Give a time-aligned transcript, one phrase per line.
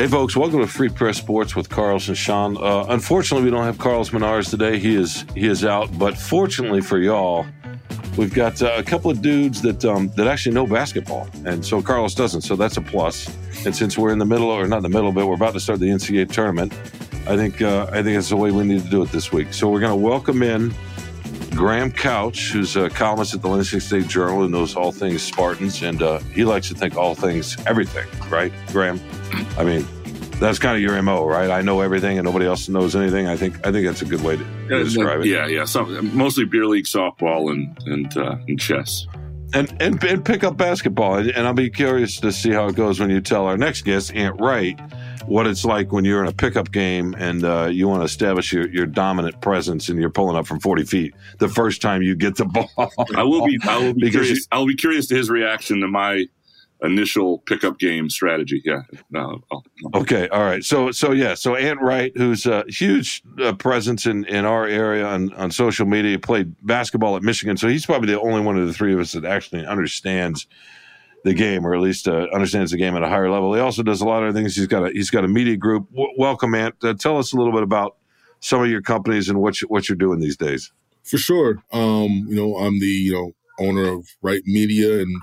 [0.00, 2.56] Hey, folks, welcome to Free Press Sports with Carlos and Shawn.
[2.56, 4.78] Uh, unfortunately, we don't have Carlos Monarrez today.
[4.78, 7.44] He is he is out, but fortunately for y'all,
[8.16, 11.82] we've got uh, a couple of dudes that um, that actually know basketball, and so
[11.82, 12.40] Carlos doesn't.
[12.40, 13.28] So that's a plus.
[13.66, 15.80] And since we're in the middle, or not the middle, but we're about to start
[15.80, 16.72] the NCAA tournament,
[17.26, 19.52] I think uh, I think it's the way we need to do it this week.
[19.52, 20.72] So we're going to welcome in
[21.54, 25.82] Graham Couch, who's a columnist at the Lansing State Journal and knows all things Spartans,
[25.82, 28.98] and uh, he likes to think all things everything, right, Graham?
[29.56, 29.86] I mean,
[30.40, 31.50] that's kind of your mo, right?
[31.50, 33.26] I know everything, and nobody else knows anything.
[33.26, 35.26] I think I think that's a good way to, describe it.
[35.26, 35.64] Yeah, yeah.
[35.64, 39.06] Some, mostly beer league softball and and, uh, and chess.
[39.52, 43.00] And, and and pick up basketball, and I'll be curious to see how it goes
[43.00, 44.78] when you tell our next guest, Ant Wright,
[45.26, 48.52] what it's like when you're in a pickup game and uh, you want to establish
[48.52, 52.14] your, your dominant presence and you're pulling up from 40 feet the first time you
[52.14, 52.70] get the ball.
[53.16, 54.46] I will be I will be curious.
[54.52, 56.26] I'll be curious to his reaction to my
[56.82, 58.62] initial pickup game strategy.
[58.64, 58.82] Yeah.
[59.10, 59.42] No,
[59.94, 60.28] Okay.
[60.28, 60.64] All right.
[60.64, 61.34] So so yeah.
[61.34, 65.86] So Ant Wright, who's a huge uh, presence in in our area on on social
[65.86, 67.56] media, played basketball at Michigan.
[67.56, 70.46] So he's probably the only one of the three of us that actually understands
[71.24, 73.52] the game, or at least uh, understands the game at a higher level.
[73.54, 74.56] He also does a lot of things.
[74.56, 75.88] He's got a he's got a media group.
[75.90, 76.74] W- welcome, Ant.
[76.82, 77.96] Uh, tell us a little bit about
[78.40, 80.72] some of your companies and what you, what you're doing these days.
[81.04, 81.62] For sure.
[81.72, 85.14] Um, you know, I'm the you know owner of Wright Media and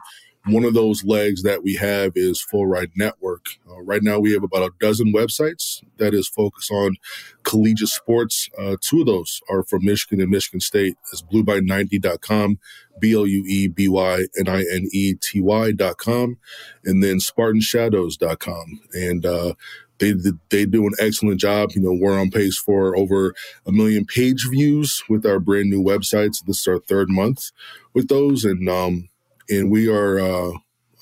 [0.48, 3.46] one of those legs that we have is Full Ride Network.
[3.70, 6.96] Uh, right now, we have about a dozen websites that is focused on
[7.44, 8.50] collegiate sports.
[8.58, 10.96] Uh, two of those are from Michigan and Michigan State.
[11.12, 12.60] It's blueby90.com,
[13.00, 16.38] B L U E B Y N I N E T Y.com,
[16.86, 18.80] and then SpartanShadows.com.
[18.94, 19.54] And uh,
[20.00, 20.14] they
[20.50, 21.72] they do an excellent job.
[21.74, 23.34] You know, we're on pace for over
[23.66, 26.44] a million page views with our brand new websites.
[26.46, 27.52] This is our third month
[27.94, 29.10] with those, and um,
[29.50, 30.52] and we are uh,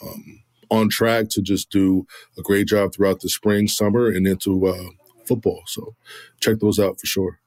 [0.01, 2.05] um, on track to just do
[2.37, 4.89] a great job throughout the spring, summer, and into uh,
[5.25, 5.63] football.
[5.67, 5.95] So
[6.39, 7.39] check those out for sure.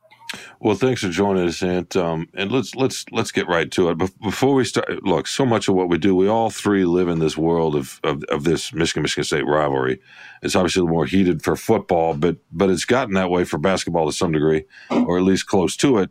[0.60, 3.98] Well, thanks for joining us, and um, and let's let's let's get right to it.
[4.20, 7.18] Before we start, look, so much of what we do, we all three live in
[7.18, 10.00] this world of of, of this Michigan Michigan State rivalry.
[10.42, 14.12] It's obviously more heated for football, but but it's gotten that way for basketball to
[14.12, 16.10] some degree, or at least close to it.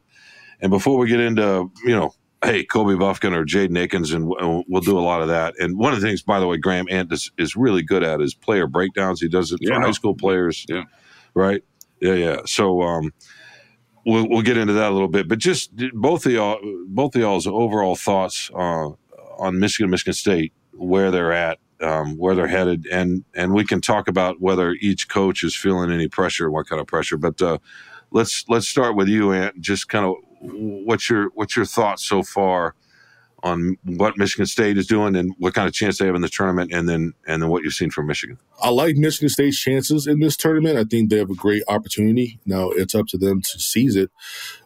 [0.61, 4.81] And before we get into you know hey, Kobe Bufkin or Jaden Akins, and we'll
[4.81, 5.55] do a lot of that.
[5.59, 8.21] And one of the things, by the way, Graham Ant is, is really good at
[8.21, 9.21] is player breakdowns.
[9.21, 10.65] He does it for high school players.
[10.69, 10.83] Yeah.
[11.33, 11.63] Right.
[11.99, 12.13] Yeah.
[12.13, 12.37] Yeah.
[12.45, 13.13] So, um,
[14.05, 17.21] we'll, we'll get into that a little bit, but just both of y'all, both of
[17.21, 18.89] y'all's overall thoughts, uh,
[19.37, 23.81] on Michigan, Michigan State, where they're at, um, where they're headed, and and we can
[23.81, 27.17] talk about whether each coach is feeling any pressure, what kind of pressure.
[27.17, 27.59] But uh,
[28.11, 29.59] let's let's start with you, Ant.
[29.61, 32.75] Just kind of what's your what's your thoughts so far
[33.43, 36.29] on what Michigan State is doing and what kind of chance they have in the
[36.29, 38.37] tournament, and then and then what you've seen from Michigan.
[38.61, 40.77] I like Michigan State's chances in this tournament.
[40.77, 42.39] I think they have a great opportunity.
[42.45, 44.11] Now it's up to them to seize it,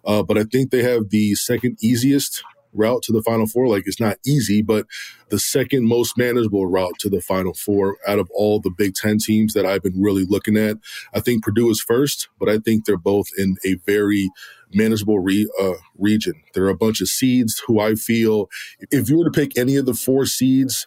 [0.06, 2.44] uh, but I think they have the second easiest
[2.74, 3.68] route to the Final Four.
[3.68, 4.86] Like it's not easy, but
[5.30, 9.18] the second most manageable route to the Final Four out of all the Big Ten
[9.18, 10.78] teams that I've been really looking at.
[11.14, 14.30] I think Purdue is first, but I think they're both in a very
[14.74, 16.34] manageable re, uh, region.
[16.54, 18.50] There are a bunch of seeds who I feel,
[18.92, 20.86] if you were to pick any of the four seeds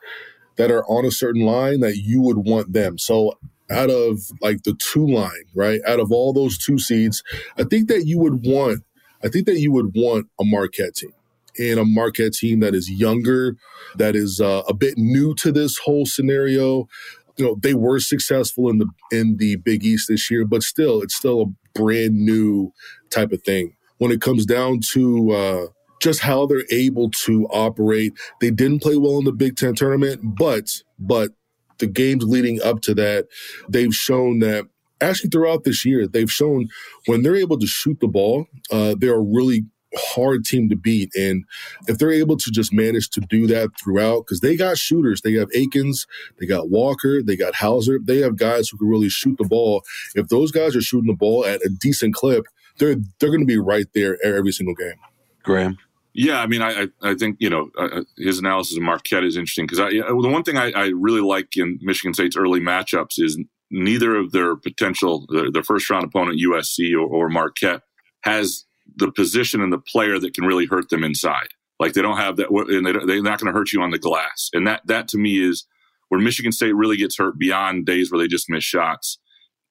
[0.56, 2.99] that are on a certain line, that you would want them.
[2.99, 3.39] So
[3.71, 5.81] out of like the two line, right?
[5.87, 7.23] Out of all those two seeds,
[7.59, 8.84] I think that you would want,
[9.23, 11.12] I think that you would want a Marquette team
[11.59, 13.56] and a Marquette team that is younger,
[13.97, 16.89] that is uh, a bit new to this whole scenario.
[17.37, 21.03] You know, they were successful in the in the Big East this year, but still,
[21.03, 22.73] it's still a brand new
[23.11, 23.77] type of thing.
[23.99, 25.67] When it comes down to uh,
[26.01, 30.21] just how they're able to operate, they didn't play well in the Big Ten tournament,
[30.37, 31.31] but but
[31.79, 33.27] the games leading up to that,
[33.69, 34.67] they've shown that
[35.01, 36.69] actually throughout this year, they've shown
[37.07, 39.65] when they're able to shoot the ball, uh, they're really
[39.97, 41.11] hard team to beat.
[41.14, 41.44] And
[41.87, 45.35] if they're able to just manage to do that throughout, because they got shooters, they
[45.35, 46.06] have Akins,
[46.38, 49.82] they got Walker, they got Hauser, they have guys who can really shoot the ball.
[50.14, 52.46] If those guys are shooting the ball at a decent clip,
[52.79, 54.96] they're they're going to be right there every single game.
[55.43, 55.79] Graham.
[56.12, 59.37] Yeah, I mean, I I think you know uh, uh his analysis of Marquette is
[59.37, 63.19] interesting because I the one thing I, I, really like in Michigan State's early matchups
[63.19, 63.37] is
[63.70, 67.82] neither of their potential their, their first round opponent USC or, or Marquette
[68.23, 68.64] has
[68.96, 71.49] the position and the player that can really hurt them inside.
[71.81, 73.99] Like they don't have that, and they they're not going to hurt you on the
[73.99, 74.50] glass.
[74.52, 75.67] And that that to me is
[76.08, 79.19] where Michigan State really gets hurt beyond days where they just miss shots.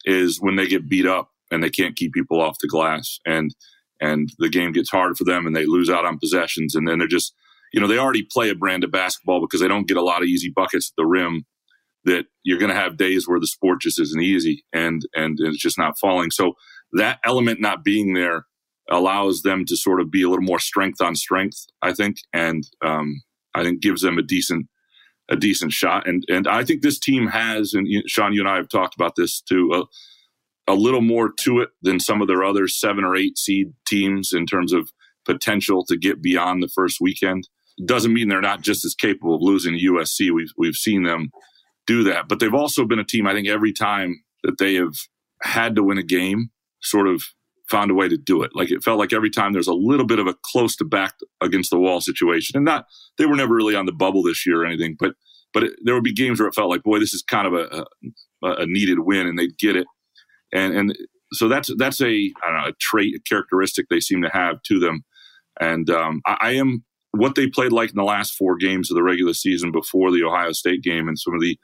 [0.05, 3.55] Is when they get beat up and they can't keep people off the glass, and
[4.01, 6.99] and the game gets hard for them, and they lose out on possessions, and then
[6.99, 7.33] they're just
[7.73, 10.21] you know they already play a brand of basketball because they don't get a lot
[10.21, 11.45] of easy buckets at the rim.
[12.05, 15.61] that you're going to have days where the sport just isn't easy and and it's
[15.61, 16.31] just not falling.
[16.31, 16.53] So
[16.93, 18.45] that element not being there
[18.89, 22.63] allows them to sort of be a little more strength on strength, I think, and
[22.83, 23.21] um,
[23.55, 24.67] I think gives them a decent
[25.29, 26.07] a decent shot.
[26.07, 29.15] And and I think this team has, and Shawn, you and I have talked about
[29.15, 29.71] this too,
[30.67, 33.73] a, a little more to it than some of their other seven or eight seed
[33.87, 34.91] teams in terms of
[35.25, 37.47] potential to get beyond the first weekend.
[37.85, 40.31] Doesn't mean they're not just as capable of losing to USC.
[40.31, 41.31] We've we've seen them
[41.87, 43.27] do that, but they've also been a team.
[43.27, 44.95] I think every time that they have
[45.41, 46.51] had to win a game,
[46.81, 47.23] sort of
[47.73, 48.51] found a way to do it.
[48.53, 51.15] Like it felt like every time there's a little bit of a close to back
[51.41, 52.85] against the wall situation, and not
[53.17, 55.15] they were never really on the bubble this year or anything, but
[55.53, 57.53] but it, there would be games where it felt like, boy, this is kind of
[57.53, 57.85] a,
[58.43, 59.87] a, a needed win, and they'd get it,
[60.53, 60.97] and and
[61.33, 65.03] so that's that's a know a trait, a characteristic they seem to have to them,
[65.59, 68.95] and um, I, I am what they played like in the last four games of
[68.95, 71.57] the regular season before the Ohio State game, and some of the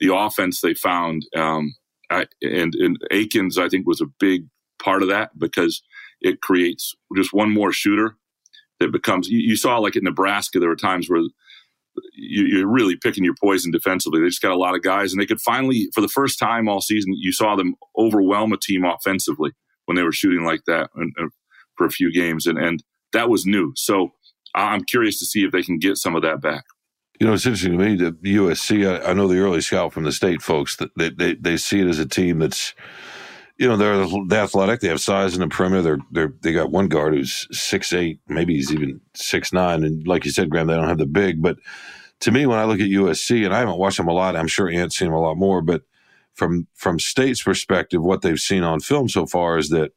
[0.00, 1.22] the offense they found.
[1.36, 1.74] Um,
[2.10, 4.46] I, and, and Akins, I think, was a big
[4.78, 5.82] part of that because
[6.20, 8.16] it creates just one more shooter
[8.80, 9.28] that becomes.
[9.28, 11.22] You, you saw like at Nebraska, there were times where
[12.14, 14.20] you, are really picking your poison defensively.
[14.20, 16.68] They just got a lot of guys, and they could finally, for the first time
[16.68, 19.52] all season, you saw them overwhelm a team offensively
[19.86, 21.30] when they were shooting like that and, and
[21.76, 22.82] for a few games, and and
[23.12, 23.72] that was new.
[23.76, 24.12] So
[24.54, 26.64] I'm curious to see if they can get some of that back.
[27.20, 28.86] You know, it's interesting to me that USC.
[28.88, 31.80] I, I know the early scout from the state folks that they, they, they see
[31.80, 32.74] it as a team that's
[33.58, 34.80] you know they're, they're athletic.
[34.80, 35.98] They have size in the perimeter.
[36.12, 39.82] They're they they got one guard who's six eight, maybe he's even six nine.
[39.82, 41.42] And like you said, Graham, they don't have the big.
[41.42, 41.58] But
[42.20, 44.46] to me, when I look at USC, and I haven't watched them a lot, I'm
[44.46, 45.60] sure Ant's seen them a lot more.
[45.60, 45.82] But
[46.34, 49.90] from from state's perspective, what they've seen on film so far is that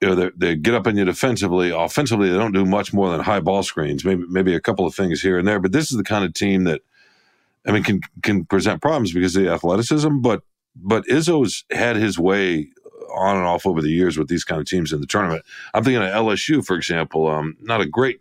[0.00, 1.70] you know they, they get up on you defensively.
[1.70, 4.04] Offensively, they don't do much more than high ball screens.
[4.04, 5.60] Maybe maybe a couple of things here and there.
[5.60, 6.80] But this is the kind of team that
[7.64, 10.42] I mean can can present problems because of the athleticism, but
[10.76, 12.70] but Izzo's had his way
[13.14, 15.44] on and off over the years with these kind of teams in the tournament.
[15.74, 17.28] I'm thinking of LSU, for example.
[17.28, 18.20] Um, not a great,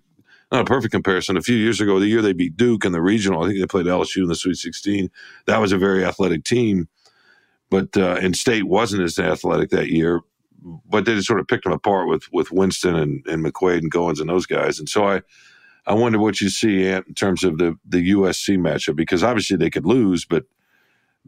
[0.51, 1.37] not a perfect comparison.
[1.37, 3.67] A few years ago, the year they beat Duke in the regional, I think they
[3.67, 5.09] played LSU in the Sweet 16.
[5.45, 6.87] That was a very athletic team,
[7.69, 10.21] but uh, in state wasn't as athletic that year.
[10.61, 13.91] But they just sort of picked them apart with with Winston and, and McQuaid and
[13.91, 14.77] Goins and those guys.
[14.77, 15.21] And so I,
[15.87, 19.55] I wonder what you see Ant, in terms of the the USC matchup because obviously
[19.55, 20.43] they could lose, but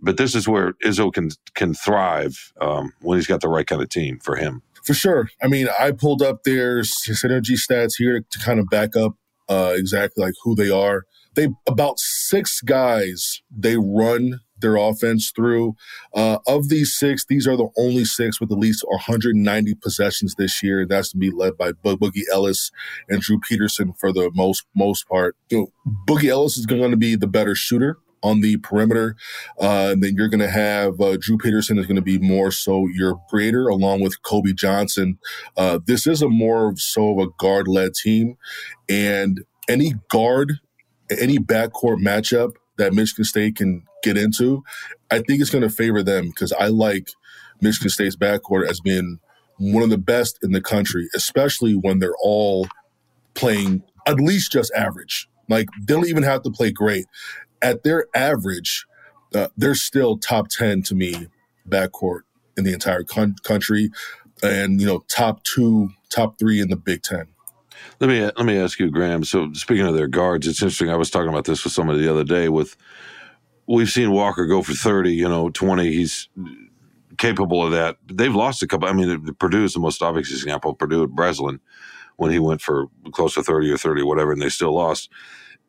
[0.01, 3.81] but this is where Izzo can can thrive um, when he's got the right kind
[3.81, 4.61] of team for him.
[4.83, 5.29] For sure.
[5.41, 9.13] I mean, I pulled up their synergy stats here to kind of back up
[9.47, 11.05] uh, exactly like who they are.
[11.35, 15.75] They about six guys they run their offense through.
[16.13, 20.61] Uh, of these six, these are the only six with at least 190 possessions this
[20.63, 20.85] year.
[20.85, 22.71] That's to be led by Bo- Boogie Ellis
[23.09, 25.35] and Drew Peterson for the most most part.
[25.51, 29.15] Boogie Ellis is going to be the better shooter on the perimeter.
[29.59, 32.51] Uh, and then you're going to have uh, Drew Peterson is going to be more
[32.51, 35.17] so your creator along with Kobe Johnson.
[35.57, 38.37] Uh, this is a more so of a guard led team.
[38.89, 40.53] And any guard,
[41.09, 44.63] any backcourt matchup that Michigan State can get into,
[45.11, 47.09] I think it's going to favor them because I like
[47.61, 49.19] Michigan State's backcourt as being
[49.57, 52.67] one of the best in the country, especially when they're all
[53.35, 55.27] playing at least just average.
[55.49, 57.05] Like they don't even have to play great
[57.61, 58.85] at their average,
[59.35, 61.27] uh, they're still top 10 to me
[61.67, 62.21] backcourt
[62.57, 63.91] in the entire con- country
[64.43, 67.27] and, you know, top two, top three in the Big Ten.
[67.99, 69.23] Let me let me ask you, Graham.
[69.23, 70.89] So speaking of their guards, it's interesting.
[70.89, 72.49] I was talking about this with somebody the other day.
[72.49, 72.75] With
[73.67, 75.91] we've seen Walker go for thirty, you know, twenty.
[75.91, 76.29] He's
[77.17, 77.97] capable of that.
[78.07, 78.87] They've lost a couple.
[78.87, 80.73] I mean, Purdue is the most obvious example.
[80.73, 81.59] Purdue at Breslin
[82.17, 85.09] when he went for close to thirty or thirty, whatever, and they still lost.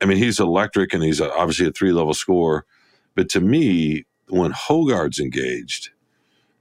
[0.03, 2.67] I mean, he's electric and he's obviously a three level scorer.
[3.15, 5.91] But to me, when Hoggard's engaged,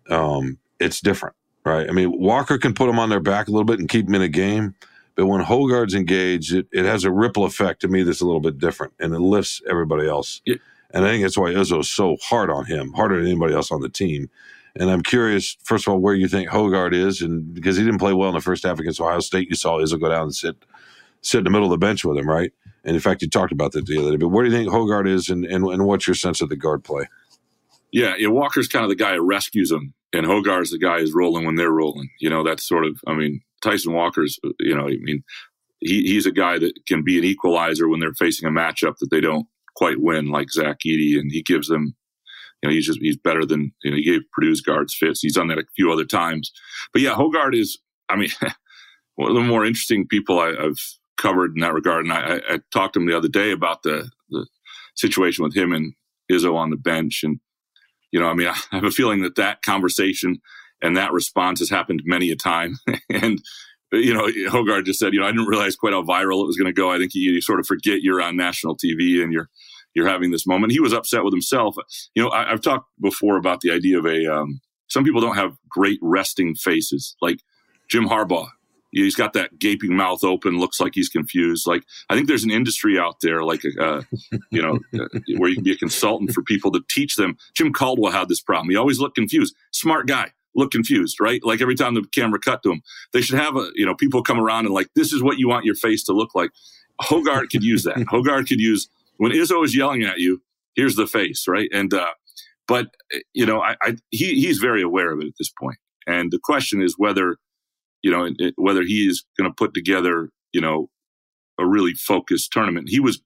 [0.10, 1.90] um, it's different, right?
[1.90, 4.16] I mean, Walker can put him on their back a little bit and keep him
[4.16, 4.76] in a game.
[5.16, 8.42] But when Hoggard's engaged, it, it has a ripple effect to me that's a little
[8.42, 10.42] bit different and it lifts everybody else.
[10.46, 10.56] Yeah.
[10.94, 13.82] And I think that's why Izzo's so hard on him, harder than anybody else on
[13.82, 14.30] the team.
[14.76, 18.00] And I'm curious, first of all, where you think Hoggard is, and because he didn't
[18.00, 20.36] play well in the first half against Ohio State, you saw Izzo go down and
[20.36, 20.56] sit
[21.22, 22.52] sit in the middle of the bench with him, right?
[22.84, 24.18] And in fact, you talked about that the other day.
[24.18, 26.56] But where do you think Hoggard is, and, and, and what's your sense of the
[26.56, 27.08] guard play?
[27.92, 31.14] Yeah, yeah, Walker's kind of the guy who rescues them, and Hoggard's the guy who's
[31.14, 32.10] rolling when they're rolling.
[32.20, 35.24] You know, that's sort of, I mean, Tyson Walker's, you know, I mean,
[35.80, 39.10] he, he's a guy that can be an equalizer when they're facing a matchup that
[39.12, 41.96] they don't quite win, like Zach Edey, and he gives them,
[42.62, 45.22] you know, he's just he's better than you know he gave Purdue's guards fits.
[45.22, 46.52] He's done that a few other times,
[46.94, 48.30] but yeah, Hoggard is, I mean,
[49.16, 50.78] one of the more interesting people I, have
[51.18, 52.06] covered in that regard.
[52.06, 54.46] And I, I, talked to him the other day about the, the
[54.96, 55.94] situation with him and
[56.32, 57.22] Izzo on the bench.
[57.24, 57.40] And,
[58.12, 60.42] you know, I mean, I have a feeling that that conversation
[60.82, 62.78] and that response has happened many a time.
[63.10, 63.42] and,
[63.92, 66.58] you know, Hoggard just said, you know, I didn't realize quite how viral it was
[66.58, 66.92] going to go.
[66.92, 69.50] I think you, you, sort of forget you're on national TV and you're,
[69.94, 70.72] you're having this moment.
[70.72, 71.76] He was upset with himself.
[72.16, 75.36] You know, I, have talked before about the idea of a, um, some people don't
[75.36, 77.16] have great resting faces.
[77.22, 77.40] Like
[77.90, 78.48] Jim Harbaugh
[78.92, 81.68] he's got that gaping mouth open, looks like he's confused.
[81.68, 84.02] Like I think there's an industry out there, like uh,
[84.52, 85.08] you know, uh,
[85.38, 87.38] where you can be a consultant for people to teach them.
[87.54, 88.70] Jim Caldwell had this problem.
[88.70, 89.56] He always looked confused.
[89.72, 91.44] Smart guy, look confused, right?
[91.44, 92.82] Like every time the camera cut to him,
[93.14, 95.48] they should have a you know people come around and like this is what you
[95.48, 96.52] want your face to look like.
[97.02, 97.98] Hoggard could use that.
[97.98, 100.42] Hoggard could use when Izzo is yelling at you.
[100.76, 101.70] Here's the face, right?
[101.74, 102.08] And uh,
[102.68, 102.88] but
[103.34, 105.78] you know, I, I he he's very aware of it at this point.
[106.08, 107.38] And the question is whether
[108.02, 110.90] you know, it, whether he is going to put together, you know,
[111.60, 112.90] a really focused tournament.
[112.90, 113.22] He was,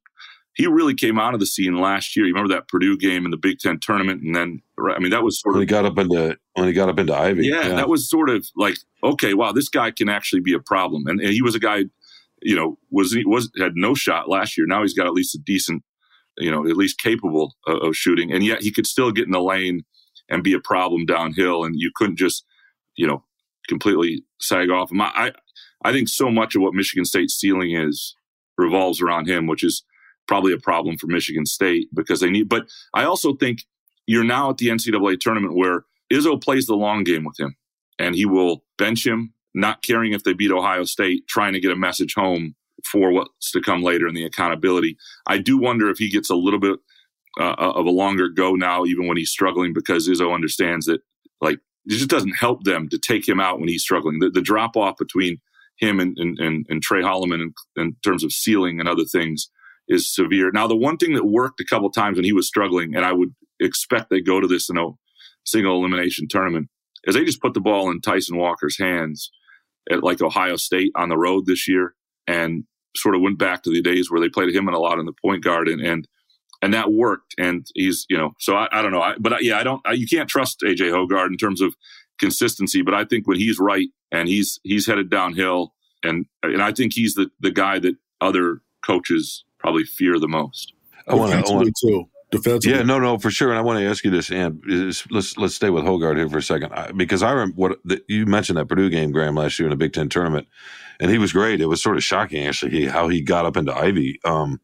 [0.55, 2.25] he really came out of the scene last year.
[2.25, 5.24] You remember that Purdue game in the Big Ten tournament, and then I mean that
[5.24, 7.48] was sort when of he got up into when he got up into Ivey.
[7.48, 10.60] Yeah, yeah, that was sort of like okay, wow, this guy can actually be a
[10.60, 11.08] problem.
[11.08, 11.84] And, and he was a guy,
[12.41, 14.65] you know, was he was had no shot last year.
[14.65, 15.84] Now he's got at least a decent,
[16.38, 19.32] you know, at least capable of, of shooting, and yet he could still get in
[19.32, 19.84] the lane
[20.29, 21.65] and be a problem downhill.
[21.65, 22.46] And you couldn't just,
[22.96, 23.24] you know,
[23.67, 25.01] completely sag off him.
[25.01, 25.31] I,
[25.84, 28.15] I think so much of what Michigan State's ceiling is
[28.57, 29.84] revolves around him, which is
[30.27, 32.50] probably a problem for Michigan State because they need.
[32.50, 33.60] But I also think
[34.07, 37.55] you're now at the NCAA tournament where Izzo plays the long game with him,
[38.00, 41.72] and he will bench him, not caring if they beat Ohio State, trying to get
[41.72, 44.98] a message home for what's to come later in the accountability.
[45.27, 46.79] I do wonder if he gets a little bit
[47.39, 51.01] uh, of a longer go now, even when he's struggling, because Izzo understands that
[51.41, 54.20] like it just doesn't help them to take him out when he's struggling.
[54.20, 55.38] The, the drop off between
[55.77, 59.50] him and, and, and, and Tre Holloman in, in, terms of ceiling and other things
[59.88, 60.51] is severe.
[60.51, 63.12] Now, the one thing that worked a couple times when he was struggling, and I
[63.12, 64.89] would expect they go to this in a
[65.46, 66.70] single elimination tournament,
[67.04, 69.30] is they just put the ball in Tyson Walker's hands
[69.92, 71.94] at like Ohio State on the road this year
[72.25, 72.63] and
[72.96, 75.06] sort of went back to the days where they played him in a lot in
[75.06, 76.08] the point guard and, and
[76.62, 77.36] and that worked.
[77.38, 79.02] And he's, you know, so I, I don't know.
[79.02, 81.76] I, but I, yeah, I don't, I, you can't trust AJ Hoggard in terms of
[82.20, 82.82] consistency.
[82.82, 86.94] But I think when he's right and he's, he's headed downhill and, and I think
[86.94, 90.74] he's the, the guy that other coaches probably fear the most.
[91.08, 92.06] I want to, too.
[92.32, 92.78] Defensively.
[92.78, 93.52] Yeah, no, no, for sure.
[93.52, 94.60] And I want to ask you this, and
[95.12, 98.04] let's let's stay with Hoggard here for a second, I, because I remember what the,
[98.08, 100.48] you mentioned that Purdue game, Graham, last year in the Big Ten tournament,
[101.00, 101.62] and he was great.
[101.62, 104.20] It was sort of shocking, actually, he, how he got up into Ivey.
[104.26, 104.60] Um,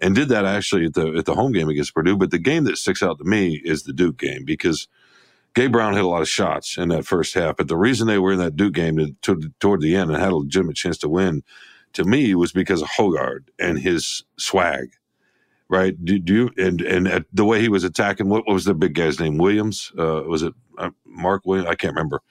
[0.00, 2.16] and did that actually at the at the home game against Purdue.
[2.16, 4.88] But the game that sticks out to me is the Duke game because
[5.54, 7.56] Gabe Brown hit a lot of shots in that first half.
[7.56, 10.20] But the reason they were in that Duke game to, to, toward the end and
[10.20, 11.42] had a legitimate chance to win,
[11.94, 14.90] to me, was because of Hoggard and his swag.
[15.68, 16.02] Right?
[16.04, 18.28] Do, do you and and the way he was attacking?
[18.28, 19.38] What, what was the big guy's name?
[19.38, 19.92] Williams?
[19.96, 21.68] Uh, was it uh, Mark Williams?
[21.68, 22.22] I can't remember.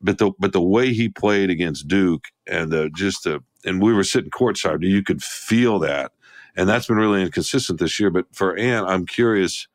[0.00, 3.92] But the but the way he played against Duke and the just the and we
[3.92, 6.12] were sitting courtside, you could feel that
[6.56, 8.10] and that's been really inconsistent this year.
[8.10, 9.68] But for Ant, I'm curious.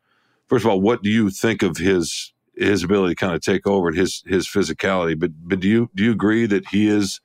[0.46, 3.66] First of all, what do you think of his his ability to kind of take
[3.66, 5.18] over and his his physicality?
[5.18, 7.20] But but do you do you agree that he is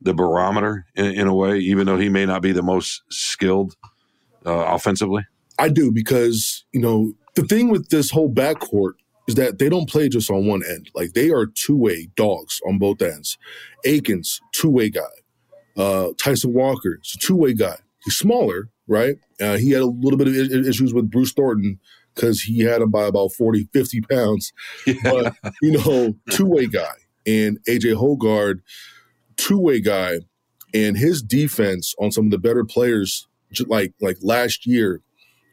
[0.00, 3.74] the barometer in, in a way, even though he may not be the most skilled
[4.46, 5.26] uh, offensively?
[5.58, 8.92] I do because you know the thing with this whole backcourt
[9.26, 10.90] is that they don't play just on one end.
[10.94, 13.36] Like they are two way dogs on both ends.
[13.84, 15.02] Akins, two way guy.
[15.76, 17.76] Uh, Tyson Walker, two way guy.
[18.04, 19.16] He's smaller, right?
[19.40, 21.78] Uh, he had a little bit of issues with Bruce Thornton
[22.14, 24.52] because he had him by about 40, 50 pounds.
[24.86, 24.94] Yeah.
[25.02, 26.94] But, you know, two way guy.
[27.26, 28.60] And AJ Hoggard,
[29.36, 30.20] two way guy.
[30.74, 33.26] And his defense on some of the better players,
[33.66, 35.00] like like last year,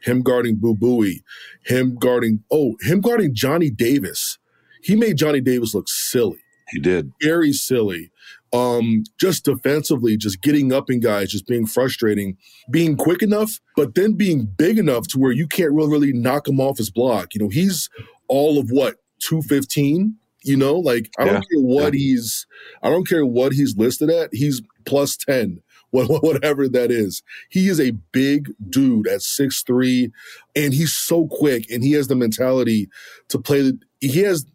[0.02, 1.24] him guarding Boo Buie,
[1.66, 4.38] him guarding, oh, him guarding Johnny Davis.
[4.84, 6.40] He made Johnny Davis look silly.
[6.70, 7.12] He did.
[7.22, 8.12] Very silly
[8.56, 12.38] um, just defensively, just getting up in guys, just being frustrating,
[12.72, 16.48] being quick enough, but then being big enough to where you can't really, really knock
[16.48, 17.34] him off his block.
[17.34, 17.90] You know, he's
[18.28, 20.16] all of what, 215?
[20.44, 21.32] You know, like I yeah.
[21.34, 22.00] don't care what yeah.
[22.00, 22.48] he's,
[22.82, 24.30] I don't care what he's listed at.
[24.32, 27.24] He's plus 10, whatever that is.
[27.50, 30.12] He is a big dude at six three,
[30.56, 32.90] and he's so quick and he has the mentality
[33.30, 34.46] to play the, he has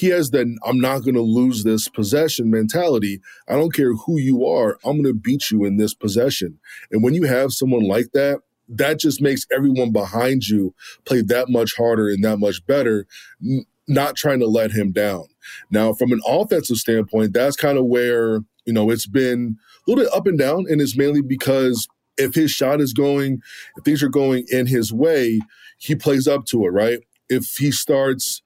[0.00, 3.20] he has that I'm not going to lose this possession mentality.
[3.46, 6.58] I don't care who you are, I'm going to beat you in this possession.
[6.90, 11.48] And when you have someone like that, that just makes everyone behind you play that
[11.48, 13.06] much harder and that much better,
[13.44, 15.24] n- not trying to let him down.
[15.70, 20.04] Now, from an offensive standpoint, that's kind of where, you know, it's been a little
[20.04, 23.40] bit up and down, and it's mainly because if his shot is going,
[23.76, 25.40] if things are going in his way,
[25.78, 27.00] he plays up to it, right?
[27.28, 28.42] If he starts,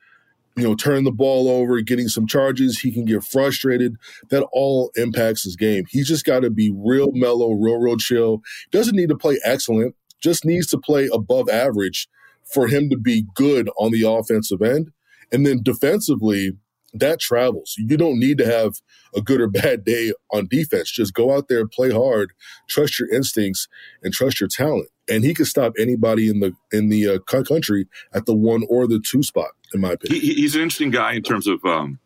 [0.56, 3.96] you know, turning the ball over, getting some charges, he can get frustrated.
[4.30, 5.84] That all impacts his game.
[5.88, 8.40] He's just got to be real mellow, real, real chill.
[8.70, 12.08] Doesn't need to play excellent, just needs to play above average
[12.44, 14.92] for him to be good on the offensive end.
[15.32, 16.52] And then defensively,
[16.94, 17.74] that travels.
[17.76, 18.74] You don't need to have
[19.14, 20.90] a good or bad day on defense.
[20.90, 22.32] Just go out there, and play hard,
[22.68, 23.66] trust your instincts,
[24.02, 24.88] and trust your talent.
[25.08, 28.86] And he can stop anybody in the in the uh, country at the one or
[28.86, 30.22] the two spot, in my opinion.
[30.22, 31.64] He, he's an interesting guy in terms of.
[31.64, 31.98] Um,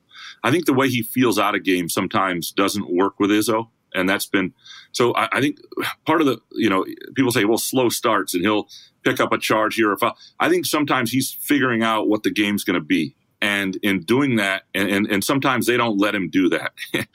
[0.43, 4.09] I think the way he feels out of game sometimes doesn't work with Izzo, and
[4.09, 4.55] that's been
[4.93, 5.15] so.
[5.15, 5.59] I, I think
[6.07, 6.85] part of the you know
[7.15, 8.69] people say well slow starts and he'll
[9.05, 9.93] pick up a charge here.
[9.93, 13.77] If I, I think sometimes he's figuring out what the game's going to be and
[13.83, 16.73] in doing that, and, and, and sometimes they don't let him do that.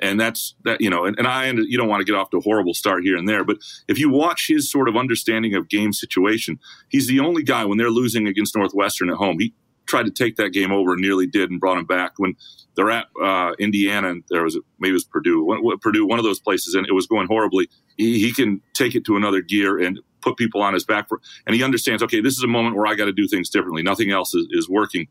[0.00, 2.38] and that's that you know and, and i you don't want to get off to
[2.38, 3.56] a horrible start here and there but
[3.88, 7.78] if you watch his sort of understanding of game situation he's the only guy when
[7.78, 9.52] they're losing against northwestern at home he
[9.88, 12.12] tried to take that game over and nearly did and brought him back.
[12.18, 12.36] When
[12.76, 16.24] they're at uh, indiana and there was maybe it was purdue one, purdue one of
[16.24, 17.68] those places and it was going horribly.
[17.96, 21.20] He, he can take it to another gear and put people on his back for,
[21.46, 23.82] and he understands okay this is a moment where i got to do things differently.
[23.82, 25.08] Nothing else is, is working.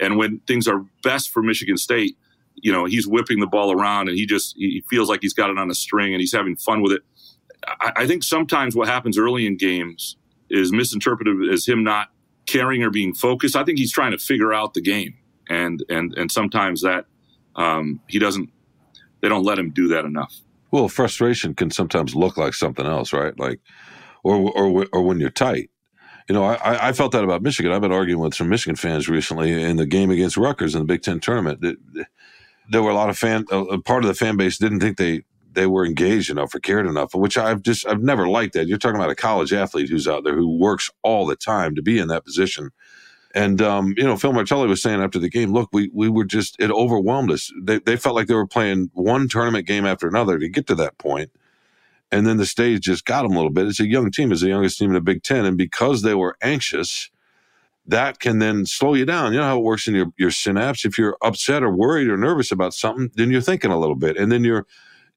[0.00, 2.16] And when things are best for Michigan State,
[2.56, 5.50] you know, he's whipping the ball around and he just he feels like he's got
[5.50, 7.02] it on a string and he's having fun with it.
[7.66, 10.16] I, I think sometimes what happens early in games
[10.48, 12.08] is misinterpreted as him not
[12.50, 13.54] caring or being focused.
[13.54, 15.14] I think he's trying to figure out the game,
[15.48, 17.06] and and and sometimes that
[17.56, 18.50] um, he doesn't.
[19.20, 20.34] They don't let him do that enough.
[20.70, 23.38] Well, frustration can sometimes look like something else, right?
[23.38, 23.60] Like,
[24.24, 25.70] or or or when you're tight,
[26.28, 27.72] you know, I, I felt that about Michigan.
[27.72, 30.86] I've been arguing with some Michigan fans recently in the game against Rutgers in the
[30.86, 31.60] Big Ten tournament.
[32.70, 35.22] There were a lot of fan, a part of the fan base didn't think they
[35.52, 38.68] they were engaged enough or cared enough, which I've just I've never liked that.
[38.68, 41.82] You're talking about a college athlete who's out there who works all the time to
[41.82, 42.70] be in that position.
[43.34, 46.24] And um, you know, Phil Martelli was saying after the game, look, we we were
[46.26, 47.52] just it overwhelmed us.
[47.62, 50.76] They they felt like they were playing one tournament game after another to get to
[50.76, 51.30] that point.
[52.10, 53.66] and then the stage just got them a little bit.
[53.66, 56.14] It's a young team, it's the youngest team in the Big Ten, and because they
[56.14, 57.10] were anxious,
[57.86, 59.32] that can then slow you down.
[59.32, 60.84] You know how it works in your your synapse.
[60.84, 64.16] If you're upset or worried or nervous about something, then you're thinking a little bit,
[64.16, 64.66] and then you're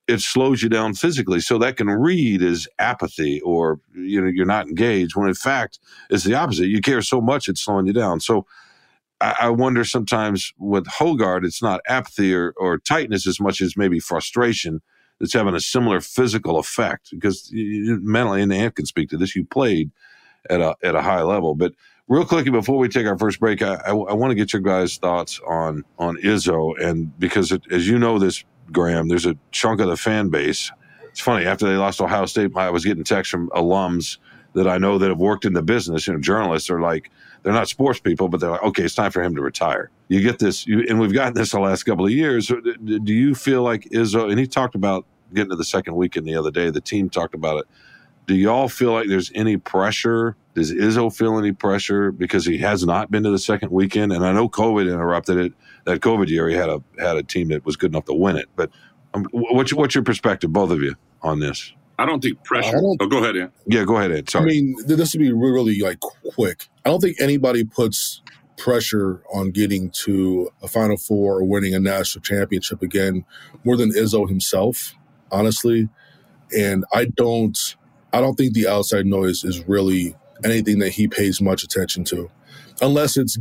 [0.08, 1.40] it slows you down physically.
[1.40, 5.16] So that can read as apathy or you know you're not engaged.
[5.16, 6.68] When in fact it's the opposite.
[6.68, 8.20] You care so much it's slowing you down.
[8.20, 8.46] So
[9.22, 13.78] I, I wonder sometimes with Hoggard, it's not apathy or, or tightness as much as
[13.78, 14.82] maybe frustration
[15.20, 19.36] that's having a similar physical effect because you, mentally, and Ant can speak to this,
[19.36, 19.92] you played
[20.50, 21.56] at a, at a high level.
[21.56, 21.74] But
[22.10, 24.62] real quickly, before we take our first break, I, I, I want to get your
[24.62, 26.74] guys' thoughts on, on Izzo.
[26.84, 30.72] And because it, as you know this, Graham, there's a chunk of the fan base.
[31.10, 34.18] It's funny, after they lost Ohio State, I was getting texts from alums
[34.54, 37.10] that I know that have worked in the business, you know, journalists are like,
[37.42, 39.90] they're not sports people, but they're like, okay, it's time for him to retire.
[40.08, 42.48] You get this, you, and we've gotten this the last couple of years.
[42.48, 46.36] Do you feel like Izzo, and he talked about getting to the second weekend the
[46.36, 47.66] other day, the team talked about it.
[48.28, 50.36] Do y'all feel like there's any pressure?
[50.56, 54.14] Does Izzo feel any pressure because he has not been to the second weekend?
[54.14, 55.54] And I know COVID interrupted it.
[55.86, 58.38] That COVID year, he had a had a team that was good enough to win
[58.38, 58.48] it.
[58.56, 58.70] But
[59.14, 61.74] um, what's what's your perspective, both of you, on this?
[62.00, 62.72] I don't think pressure.
[62.72, 63.52] Don't, oh, go ahead, Ed.
[63.68, 64.30] Yeah, go ahead, Ed.
[64.30, 64.44] Sorry.
[64.44, 66.68] I mean, this would be really like quick.
[66.86, 68.22] I don't think anybody puts
[68.58, 73.26] pressure on getting to a Final Four or winning a national championship again
[73.64, 74.96] more than Izzo himself,
[75.32, 75.90] honestly.
[76.56, 77.58] And I don't,
[78.12, 82.30] I don't think the outside noise is really anything that he pays much attention to,
[82.82, 83.38] unless it's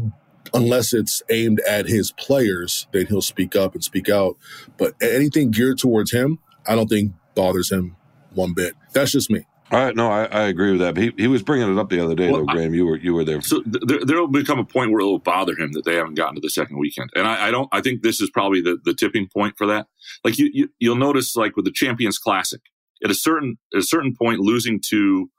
[0.54, 2.86] unless it's aimed at his players.
[2.92, 4.36] Then he'll speak up and speak out.
[4.76, 7.96] But anything geared towards him, I don't think bothers him
[8.34, 8.74] one bit.
[8.92, 9.46] That's just me.
[9.72, 10.98] All right, no, I, I agree with that.
[10.98, 12.74] He, he was bringing it up the other day, well, though, Graham.
[12.74, 13.40] You were you were there.
[13.40, 16.12] So th- there will become a point where it will bother him that they haven't
[16.14, 17.70] gotten to the second weekend, and I, I don't.
[17.72, 19.86] I think this is probably the, the tipping point for that.
[20.24, 22.60] Like you, you you'll notice, like with the Champions Classic,
[23.02, 25.30] at a certain at a certain point, losing to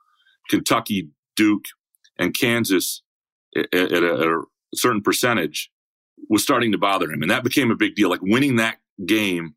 [0.49, 1.65] Kentucky, Duke,
[2.17, 3.01] and Kansas
[3.55, 4.43] at, at, a, at a
[4.75, 5.71] certain percentage
[6.29, 8.09] was starting to bother him, and that became a big deal.
[8.09, 9.55] Like winning that game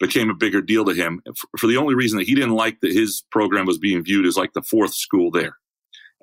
[0.00, 1.20] became a bigger deal to him
[1.58, 4.36] for the only reason that he didn't like that his program was being viewed as
[4.36, 5.56] like the fourth school there.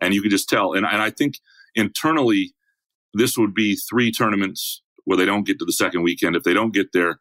[0.01, 0.73] And you could just tell.
[0.73, 1.39] And, and I think
[1.75, 2.53] internally,
[3.13, 6.35] this would be three tournaments where they don't get to the second weekend.
[6.35, 7.19] If they don't get there,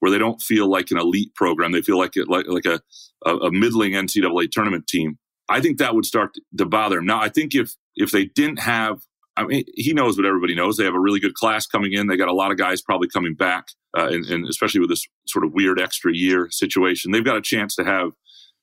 [0.00, 2.80] where they don't feel like an elite program, they feel like it, like, like a,
[3.24, 5.18] a, a middling NCAA tournament team.
[5.52, 7.06] I think that would start to bother him.
[7.06, 9.00] Now, I think if, if they didn't have
[9.36, 10.76] I mean, he knows what everybody knows.
[10.76, 12.06] They have a really good class coming in.
[12.06, 15.06] They got a lot of guys probably coming back, uh, and, and, especially with this
[15.26, 18.12] sort of weird extra year situation, they've got a chance to have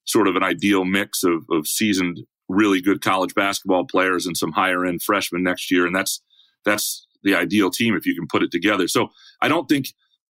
[0.05, 4.51] sort of an ideal mix of, of seasoned, really good college basketball players and some
[4.51, 5.85] higher end freshmen next year.
[5.85, 6.21] And that's,
[6.65, 8.87] that's the ideal team if you can put it together.
[8.87, 9.09] So
[9.41, 9.87] I don't think,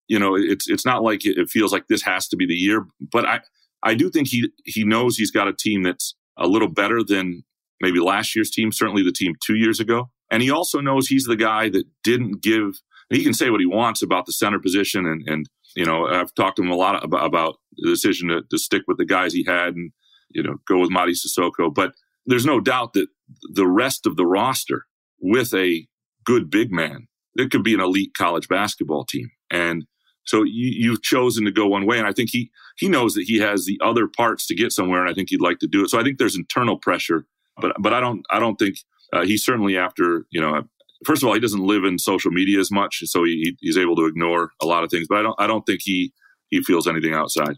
[0.08, 2.86] you know, it's, it's not like it feels like this has to be the year,
[3.00, 3.41] but I,
[3.84, 7.43] I do think he, he knows he's got a team that's a little better than
[7.82, 10.10] maybe last year's team, certainly the team two years ago.
[10.32, 13.65] And he also knows he's the guy that didn't give, he can say what he
[13.65, 15.06] wants about the center position.
[15.06, 18.41] And, and you know, I've talked to him a lot about, about the decision to,
[18.50, 19.91] to stick with the guys he had and,
[20.30, 21.73] you know, go with Mady Sissoko.
[21.73, 21.93] But
[22.26, 23.08] there's no doubt that
[23.54, 24.86] the rest of the roster
[25.21, 25.88] with a
[26.26, 29.30] good big man, it could be an elite college basketball team.
[29.50, 29.86] And
[30.27, 31.97] so you, have chosen to go one way.
[31.97, 35.01] And I think he, he knows that he has the other parts to get somewhere.
[35.01, 35.89] And I think he'd like to do it.
[35.89, 37.25] So I think there's internal pressure,
[37.57, 38.77] but, but I don't, I don't think
[39.13, 40.63] uh, he's certainly after, you know,
[41.05, 43.01] first of all, he doesn't live in social media as much.
[43.05, 45.65] So he, he's able to ignore a lot of things, but I don't, I don't
[45.65, 46.13] think he,
[46.49, 47.55] he feels anything outside.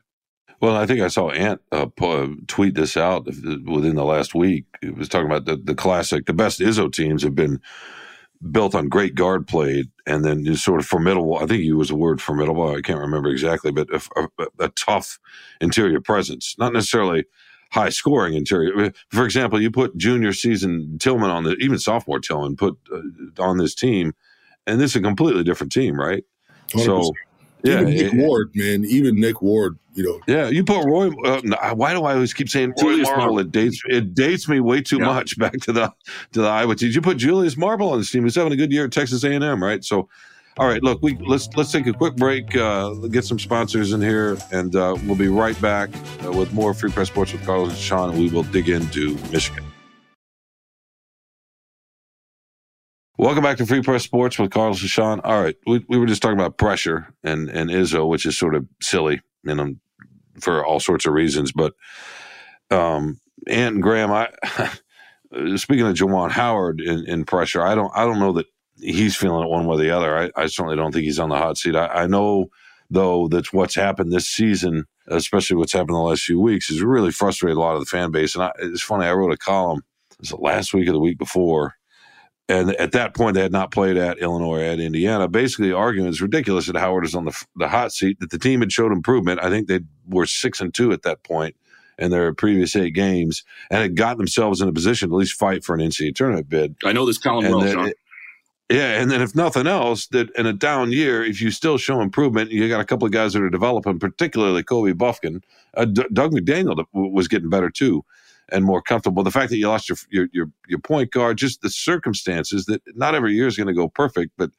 [0.61, 1.87] Well, I think I saw Ant uh,
[2.47, 4.65] tweet this out within the last week.
[4.81, 7.61] It was talking about the, the classic, the best ISO teams have been
[8.51, 11.37] built on great guard play and then sort of formidable.
[11.37, 12.73] I think he was the word formidable.
[12.73, 15.19] I can't remember exactly, but a, a, a, tough
[15.59, 17.25] interior presence, not necessarily
[17.71, 18.93] high scoring interior.
[19.09, 23.57] For example, you put junior season Tillman on the, even sophomore Tillman put uh, on
[23.57, 24.13] this team,
[24.65, 26.23] and this is a completely different team, right?
[26.69, 26.85] 100%.
[26.85, 27.13] So
[27.63, 28.85] yeah, even Nick it, Ward, man.
[28.85, 30.19] Even Nick Ward, you know.
[30.27, 31.09] Yeah, you put Roy.
[31.25, 33.21] Uh, why do I always keep saying Roy Julius Marble?
[33.21, 33.39] Marble?
[33.39, 35.05] It dates it dates me way too yeah.
[35.05, 35.93] much back to the
[36.33, 36.91] to the Iowa team.
[36.91, 38.23] You put Julius Marble on this team.
[38.23, 39.83] He's having a good year at Texas A and M, right?
[39.83, 40.07] So,
[40.57, 44.01] all right, look, we let's let's take a quick break, uh, get some sponsors in
[44.01, 45.89] here, and uh, we'll be right back
[46.25, 49.15] uh, with more Free Press Sports with Carlos and Shawn, and we will dig into
[49.31, 49.65] Michigan.
[53.19, 55.19] Welcome back to Free Press Sports with Carlos and Shawn.
[55.25, 58.55] All right, we, we were just talking about pressure and and Izzo, which is sort
[58.55, 59.75] of silly, you know,
[60.39, 61.51] for all sorts of reasons.
[61.51, 61.73] But
[62.71, 64.29] um, and Graham, I
[65.57, 68.45] speaking of Juwan Howard in, in pressure, I don't I don't know that
[68.77, 70.17] he's feeling it one way or the other.
[70.17, 71.75] I, I certainly don't think he's on the hot seat.
[71.75, 72.45] I, I know
[72.89, 77.11] though that what's happened this season, especially what's happened the last few weeks, has really
[77.11, 78.33] frustrated a lot of the fan base.
[78.33, 79.81] And I, it's funny, I wrote a column.
[80.21, 81.75] Was last week or the week before?
[82.49, 85.27] And at that point they had not played at Illinois at Indiana.
[85.27, 88.19] Basically, the argument is ridiculous that Howard is on the the hot seat.
[88.19, 89.39] That the team had showed improvement.
[89.41, 91.55] I think they were six and two at that point
[91.99, 95.33] in their previous eight games, and had gotten themselves in a position to at least
[95.33, 96.75] fight for an NCAA tournament bid.
[96.83, 97.91] I know this column and well, John.
[98.71, 102.01] Yeah, and then if nothing else, that in a down year, if you still show
[102.01, 105.41] improvement, you got a couple of guys that are developing, particularly Kobe Bufkin.
[105.73, 108.05] Uh, D- Dug McDaniel was getting better too
[108.51, 109.23] and more comfortable.
[109.23, 112.81] The fact that you lost your your your, your point guard, just the circumstances that
[112.95, 114.51] not every year is going to go perfect, but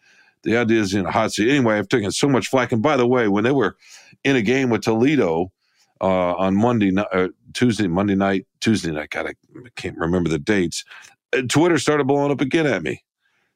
[0.43, 1.51] the idea is in a hot seat.
[1.51, 2.73] Anyway, I've taken so much flack.
[2.73, 3.77] And by the way, when they were
[4.25, 5.53] in a game with Toledo
[6.01, 9.35] uh, on Monday night, uh, Tuesday, Monday night, Tuesday night, God, I
[9.77, 10.85] can't remember the dates.
[11.33, 13.05] Uh, Twitter started blowing up again at me,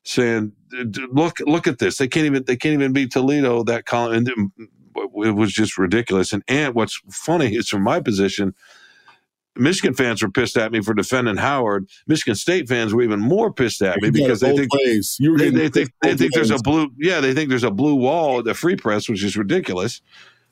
[0.04, 0.52] saying,
[1.12, 1.96] "Look, look at this!
[1.96, 4.52] They can't even they can't even beat Toledo." That column, and
[4.96, 6.32] it was just ridiculous.
[6.32, 8.54] And and what's funny is from my position
[9.56, 11.88] Michigan fans were pissed at me for defending Howard.
[12.06, 15.90] Michigan State fans were even more pissed at me because they think, they, they, think
[16.02, 18.76] they think there's a blue yeah they think there's a blue wall at the Free
[18.76, 20.00] Press, which is ridiculous.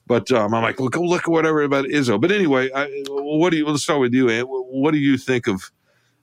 [0.06, 2.20] But um, I'm like, look, look at whatever about Izzo.
[2.20, 3.66] But anyway, I, what do you?
[3.66, 4.48] Let's start with you, Ant.
[4.48, 5.70] What do you think of?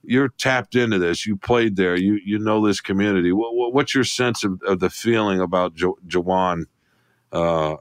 [0.04, 1.26] You're tapped into this.
[1.26, 1.96] You played there.
[1.96, 3.32] You you know this community.
[3.32, 6.66] What, what's your sense of, of the feeling about jo- Juwan
[7.32, 7.76] uh,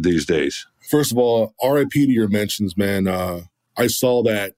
[0.00, 0.66] these days?
[0.90, 3.06] First of all, RIP to your mentions, man.
[3.06, 3.42] Uh,
[3.76, 4.54] I saw that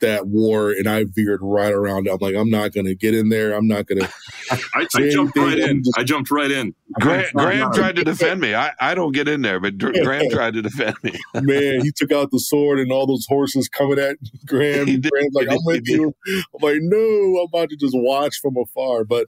[0.00, 2.08] that war and I veered right around.
[2.08, 3.52] I'm like, I'm not going to get in there.
[3.52, 4.12] I'm not going to.
[4.50, 5.84] I, I jumped right in.
[5.84, 6.74] Just, I jumped right in.
[7.00, 8.54] Graham, Graham tried to defend me.
[8.54, 11.12] I, I don't get in there, but Graham tried to defend me.
[11.34, 14.86] Man, he took out the sword and all those horses coming at Graham.
[15.00, 16.14] Graham's like, I'm with you.
[16.26, 19.04] I'm like, no, I'm about to just watch from afar.
[19.04, 19.26] But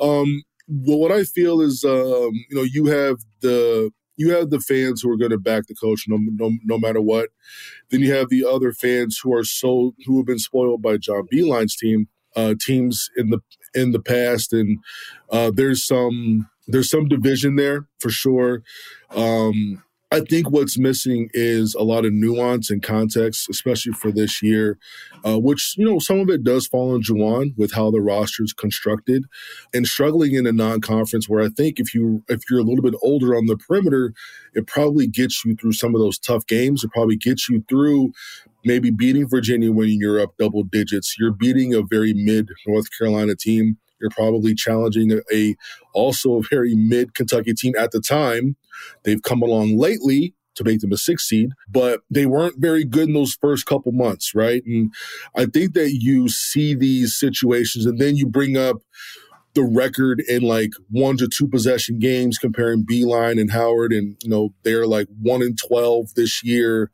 [0.00, 4.60] um, well, what I feel is, um, you know, you have the you have the
[4.60, 7.30] fans who are going to back the coach no, no, no matter what.
[7.92, 11.28] Then you have the other fans who are so who have been spoiled by John
[11.32, 13.40] Beilein's team, uh, teams in the
[13.74, 14.78] in the past, and
[15.30, 18.62] uh, there's some there's some division there for sure.
[19.10, 24.42] Um, I think what's missing is a lot of nuance and context, especially for this
[24.42, 24.78] year,
[25.26, 28.44] uh, which, you know, some of it does fall on Juwan with how the roster
[28.44, 29.24] is constructed
[29.72, 32.94] and struggling in a non-conference where I think if you if you're a little bit
[33.02, 34.12] older on the perimeter,
[34.52, 36.84] it probably gets you through some of those tough games.
[36.84, 38.12] It probably gets you through
[38.66, 41.16] maybe beating Virginia when you're up double digits.
[41.18, 45.56] You're beating a very mid North Carolina team you're probably challenging a, a
[45.94, 48.56] also a very mid Kentucky team at the time.
[49.04, 53.08] They've come along lately, to make them a six seed, but they weren't very good
[53.08, 54.62] in those first couple months, right?
[54.66, 54.92] And
[55.36, 58.76] I think that you see these situations and then you bring up
[59.54, 63.92] the record in like one to two possession games comparing Beilein and Howard.
[63.92, 66.90] And, you know, they're like one in 12 this year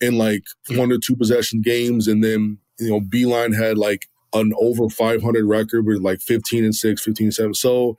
[0.00, 2.06] in like one to two possession games.
[2.06, 4.08] And then, you know, Beilein had like
[4.40, 7.54] an over 500 record with like 15 and 6, 15 and 7.
[7.54, 7.96] So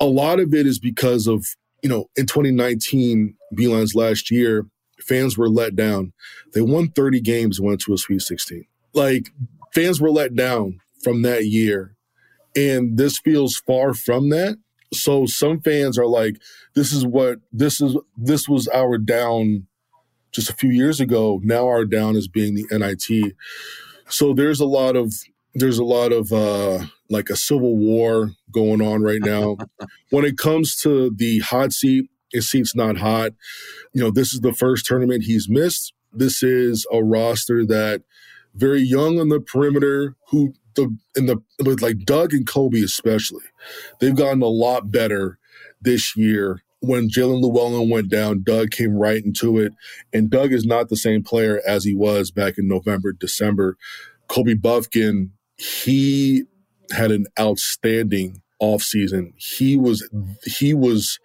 [0.00, 1.44] a lot of it is because of,
[1.82, 4.66] you know, in 2019, Beilein's last year,
[5.00, 6.12] fans were let down.
[6.54, 8.64] They won 30 games went to a Sweet 16.
[8.94, 9.30] Like
[9.74, 11.96] fans were let down from that year.
[12.54, 14.56] And this feels far from that.
[14.92, 16.36] So some fans are like,
[16.74, 19.66] this is what this is this was our down
[20.32, 21.40] just a few years ago.
[21.42, 23.34] Now our down is being the NIT.
[24.08, 25.14] So there's a lot of
[25.54, 29.56] there's a lot of uh, like a civil war going on right now.
[30.10, 33.32] when it comes to the hot seat, his seat's not hot.
[33.92, 35.92] You know, this is the first tournament he's missed.
[36.12, 38.02] This is a roster that
[38.54, 43.44] very young on the perimeter, who the in the with like Dug and Kobe especially,
[44.00, 45.38] they've gotten a lot better
[45.80, 46.62] this year.
[46.80, 49.72] When Jaelin Llewellyn went down, Dug came right into it,
[50.12, 53.76] and Dug is not the same player as he was back in November, December.
[54.26, 55.30] Kobe Bufkin
[55.62, 56.44] he
[56.90, 59.32] had an outstanding offseason.
[59.36, 60.08] He was
[60.44, 61.18] he was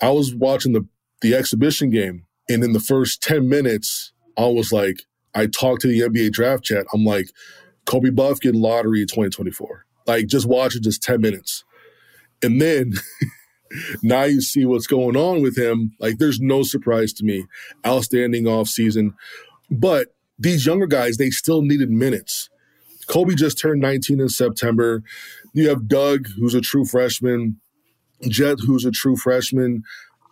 [0.00, 0.86] I was watching the
[1.20, 5.02] the exhibition game and in the first 10 minutes I was like
[5.34, 6.86] I talked to the NBA draft chat.
[6.94, 7.28] I'm like
[7.84, 9.84] Kobe Bufkin lottery 2024.
[10.06, 11.64] Like just watch it just 10 minutes.
[12.42, 12.94] And then
[14.02, 15.94] now you see what's going on with him.
[16.00, 17.44] Like there's no surprise to me.
[17.86, 19.14] Outstanding offseason.
[19.70, 22.48] But these younger guys, they still needed minutes.
[23.06, 25.02] Kobe just turned 19 in September.
[25.52, 27.60] You have Dug, who's a true freshman,
[28.28, 29.82] Jett, who's a true freshman.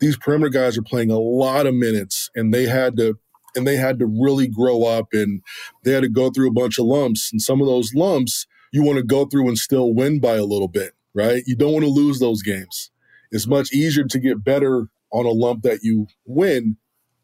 [0.01, 3.19] These perimeter guys are playing a lot of minutes, and they had to
[3.55, 5.43] and they had to really grow up and
[5.85, 7.31] they had to go through a bunch of lumps.
[7.31, 10.45] And some of those lumps you want to go through and still win by a
[10.45, 11.43] little bit, right?
[11.47, 12.91] You don't want to lose those games.
[13.31, 16.77] It's much easier to get better on a lump that you win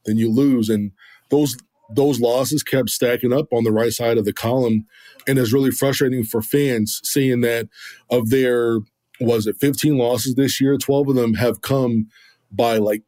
[0.04, 0.68] than you lose.
[0.68, 0.92] And
[1.30, 1.56] those
[1.90, 4.86] those losses kept stacking up on the right side of the column.
[5.26, 7.68] And it's really frustrating for fans seeing that
[8.10, 8.78] of their,
[9.20, 10.76] was it 15 losses this year?
[10.76, 12.08] 12 of them have come
[12.50, 13.02] by like,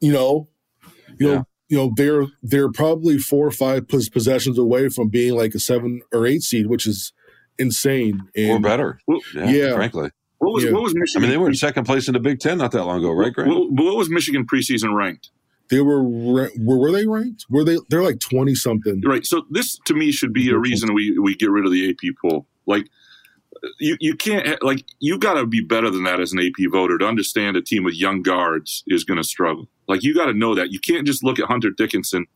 [0.00, 0.48] you know,
[1.18, 1.34] you yeah.
[1.34, 5.58] know, you know, they're they're probably four or five possessions away from being like a
[5.58, 7.12] seven or eight seed, which is
[7.58, 8.20] insane.
[8.36, 8.98] And, or better.
[9.34, 10.10] Yeah, yeah, frankly.
[10.38, 10.72] What was, yeah.
[10.72, 11.22] what was Michigan?
[11.22, 13.12] I mean, they were in second place in the Big Ten not that long ago,
[13.12, 13.48] right, Grant?
[13.50, 15.30] What, what was Michigan preseason ranked?
[15.70, 17.46] They were were were they ranked?
[17.48, 17.78] Were they?
[17.88, 19.00] They're like twenty something.
[19.04, 19.24] Right.
[19.24, 22.14] So this to me should be a reason we we get rid of the AP
[22.22, 22.46] poll.
[22.66, 22.86] Like
[23.78, 26.98] you you can't like you got to be better than that as an AP voter
[26.98, 29.68] to understand a team with young guards is going to struggle.
[29.88, 32.26] Like you got to know that you can't just look at Hunter Dickinson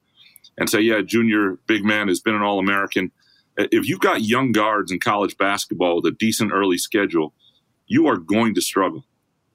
[0.57, 3.13] and say, yeah, junior big man has been an All American.
[3.57, 7.35] If you've got young guards in college basketball with a decent early schedule,
[7.87, 9.05] you are going to struggle,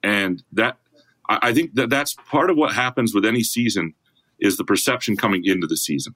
[0.02, 0.78] and that
[1.28, 3.94] I, think that that's part of what happens with any season
[4.40, 6.14] is the perception coming into the season,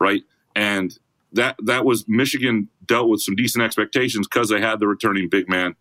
[0.00, 0.22] right?
[0.54, 0.98] And
[1.32, 5.48] that that was Michigan dealt with some decent expectations because they had the returning big
[5.48, 5.74] man,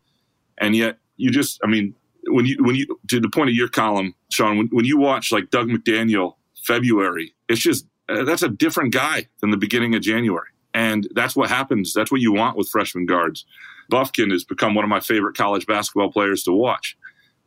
[0.57, 1.95] and yet you just, I mean,
[2.27, 5.31] when you when you to the point of your column, Shawn, when, when you watch
[5.31, 10.01] like Dug McDaniel February, it's just uh, that's a different guy than the beginning of
[10.01, 11.93] January, and that's what happens.
[11.93, 13.45] That's what you want with freshman guards.
[13.91, 16.97] Bufkin has become one of my favorite college basketball players to watch,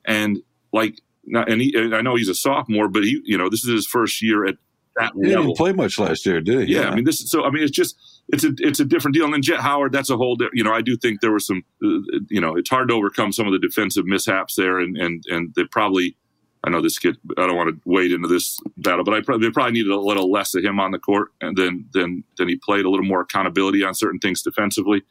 [0.04, 0.38] and
[0.72, 1.00] like
[1.34, 4.22] and he, I know he's a sophomore, but he, you know, this is his first
[4.22, 4.56] year at
[4.98, 5.44] that he level.
[5.44, 6.74] didn't play much last year, did he?
[6.74, 7.20] Yeah, yeah, I mean, this.
[7.20, 7.96] Is, so I mean, it's just
[8.28, 9.24] it's a it's a different deal.
[9.24, 10.36] And then Jett Howard, that's a whole.
[10.52, 11.64] You know, I do think there were some.
[11.82, 15.24] Uh, you know, it's hard to overcome some of the defensive mishaps there, and and
[15.28, 16.16] and they probably.
[16.64, 17.16] I know this kid.
[17.38, 20.00] I don't want to wade into this battle, but I probably they probably needed a
[20.00, 23.06] little less of him on the court, and then then then he played a little
[23.06, 25.02] more accountability on certain things defensively.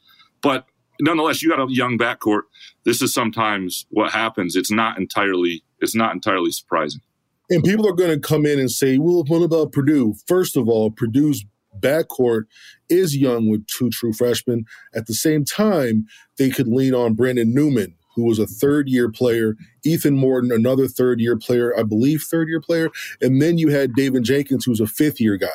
[0.41, 0.65] But
[0.99, 2.41] nonetheless, you got a young backcourt.
[2.84, 4.58] This is sometimes what happens.
[4.58, 7.02] It's not entirely it's not entirely surprising.
[7.50, 10.16] And people are going to come in and say, well, what about Purdue?
[10.28, 11.46] First of all, Purdue's
[11.80, 12.44] backcourt
[12.90, 14.66] is young with two true freshmen.
[14.94, 19.10] At the same time, they could lean on Brandon Newman, who was a third year
[19.10, 22.90] player, Ethan Morton, another third year player, I believe third year player.
[23.22, 25.48] And then you had David Jenkins, who's a fifth year guy,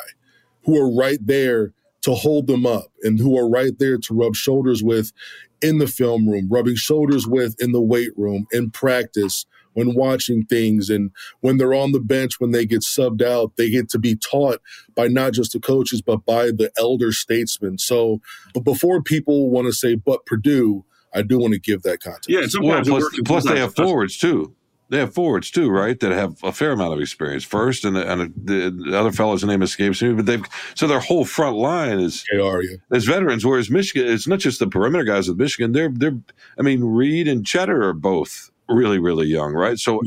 [0.65, 4.35] who are right there to hold them up and who are right there to rub
[4.35, 5.13] shoulders with
[5.61, 10.45] in the film room, rubbing shoulders with in the weight room, in practice, when watching
[10.45, 13.99] things and when they're on the bench, when they get subbed out, they get to
[13.99, 14.61] be taught
[14.95, 17.79] by not just the coaches, but by the elder statesmen.
[17.79, 18.21] So,
[18.55, 22.29] but before people want to say, but Purdue, I do want to give that context.
[22.29, 24.55] Yeah, well, plus, plus they have forwards too.
[24.89, 25.99] they have forwards too, right?
[26.01, 27.45] That have a fair amount of experience.
[27.45, 31.25] First, and and the, the other fellow's name escapes me, but they've so their whole
[31.25, 32.77] front line is KR, yeah.
[32.91, 33.45] as veterans.
[33.45, 35.73] Whereas Michigan, it's not just the perimeter guys with Michigan.
[35.73, 36.19] They're they're.
[36.59, 39.79] I mean, Reed and Tschetter are both really really young, right?
[39.79, 40.01] So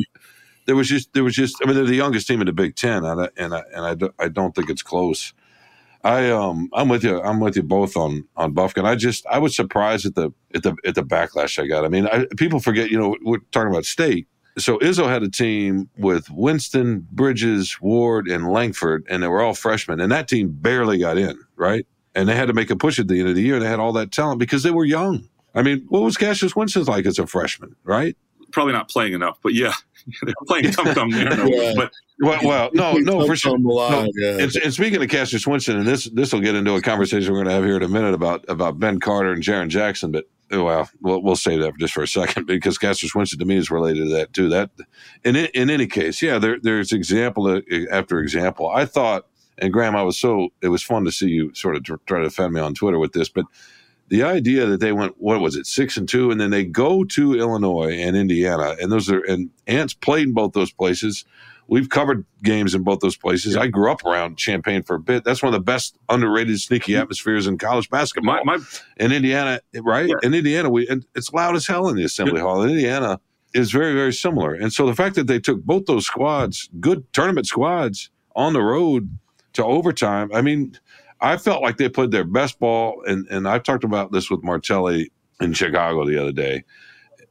[0.65, 1.57] there was just there was just.
[1.61, 4.03] I mean, they're the youngest team in the Big Ten, and I, and I, and
[4.03, 5.33] I, I don't think it's close.
[6.03, 7.19] I um I'm with you.
[7.21, 8.85] I'm with you both on on Bufkin.
[8.85, 11.83] I just I was surprised at the at the at the backlash I got.
[11.83, 12.91] I mean, I, people forget.
[12.91, 14.27] You know, we're talking about state.
[14.57, 19.53] So Izzo had a team with Winston, Bridges, Ward, and Langford, and they were all
[19.53, 21.85] freshmen, and that team barely got in, right?
[22.13, 23.59] And they had to make a push at the end of the year.
[23.59, 25.27] They had all that talent because they were young.
[25.53, 28.15] I mean, what was Cassius Winston like as a freshman, right?
[28.55, 29.73] Probably not playing enough, but yeah,
[30.21, 31.45] they're playing tum tum there.
[31.45, 31.73] Yeah.
[31.75, 31.91] But
[32.21, 33.57] Well, well no, no, for sure.
[33.59, 34.37] No, yeah.
[34.39, 37.43] And, and speaking of Cassius Winston, and this this will get into a conversation we're
[37.43, 40.23] going to have here in a minute about about Ben Carter and Jaren Jackson, but
[40.51, 43.57] oh, well, we'll we'll say that just for a second because Cassius Winston to me
[43.57, 44.47] is related to that too.
[44.47, 44.69] That
[45.25, 47.59] in in any case, yeah, there there's example uh,
[47.91, 48.69] after example.
[48.69, 49.25] I thought,
[49.57, 52.23] and Graham, I was so it was fun to see you sort of try to
[52.23, 53.43] defend me on Twitter with this, but
[54.09, 57.03] the idea that they went what was it six and two, and then they go
[57.03, 61.25] to Illinois and Indiana, and those are and Ants played in both those places.
[61.67, 63.57] We've covered games in both those places.
[63.57, 65.23] I grew up around Champaign for a bit.
[65.23, 67.01] That's one of the best underrated sneaky mm-hmm.
[67.01, 68.35] atmospheres in college basketball.
[68.45, 68.63] my, my
[68.97, 70.07] in Indiana, right?
[70.07, 70.15] Yeah.
[70.21, 72.61] In Indiana, we and it's loud as hell in the assembly hall.
[72.61, 73.19] In Indiana
[73.53, 77.11] is very very similar, and so the fact that they took both those squads, good
[77.13, 79.17] tournament squads, on the road
[79.53, 80.29] to overtime.
[80.33, 80.77] I mean,
[81.25, 84.43] I felt like they played their best ball, and and I talked about this with
[84.43, 85.11] Martelli
[85.41, 86.63] in Chicago the other day.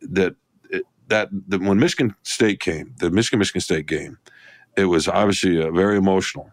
[0.02, 0.34] That
[1.08, 4.18] that, when Michigan State came, the Michigan Michigan State game,
[4.76, 6.50] it was obviously uh, very emotional,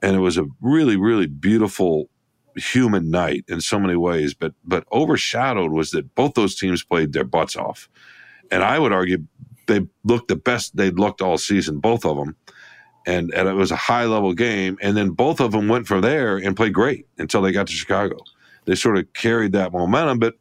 [0.00, 2.08] and it was a really really beautiful
[2.56, 4.32] human night in so many ways.
[4.32, 7.90] But but overshadowed was that both those teams played their butts off,
[8.50, 9.26] and I would argue
[9.66, 12.36] they looked the best they'd looked all season, both of them.
[13.06, 14.76] And, and it was a high level game.
[14.82, 17.72] And then both of them went from there and played great until they got to
[17.72, 18.18] Chicago.
[18.66, 20.34] They sort of carried that momentum, but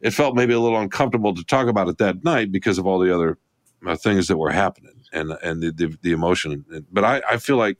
[0.00, 2.98] it felt maybe a little uncomfortable to talk about it that night because of all
[2.98, 3.38] the other
[3.86, 6.64] uh, things that were happening and and the the, the emotion.
[6.92, 7.78] But I, I feel like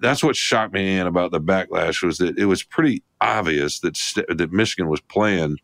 [0.00, 3.96] that's what shocked me in about the backlash was that it was pretty obvious that
[3.96, 5.58] st- that Michigan was playing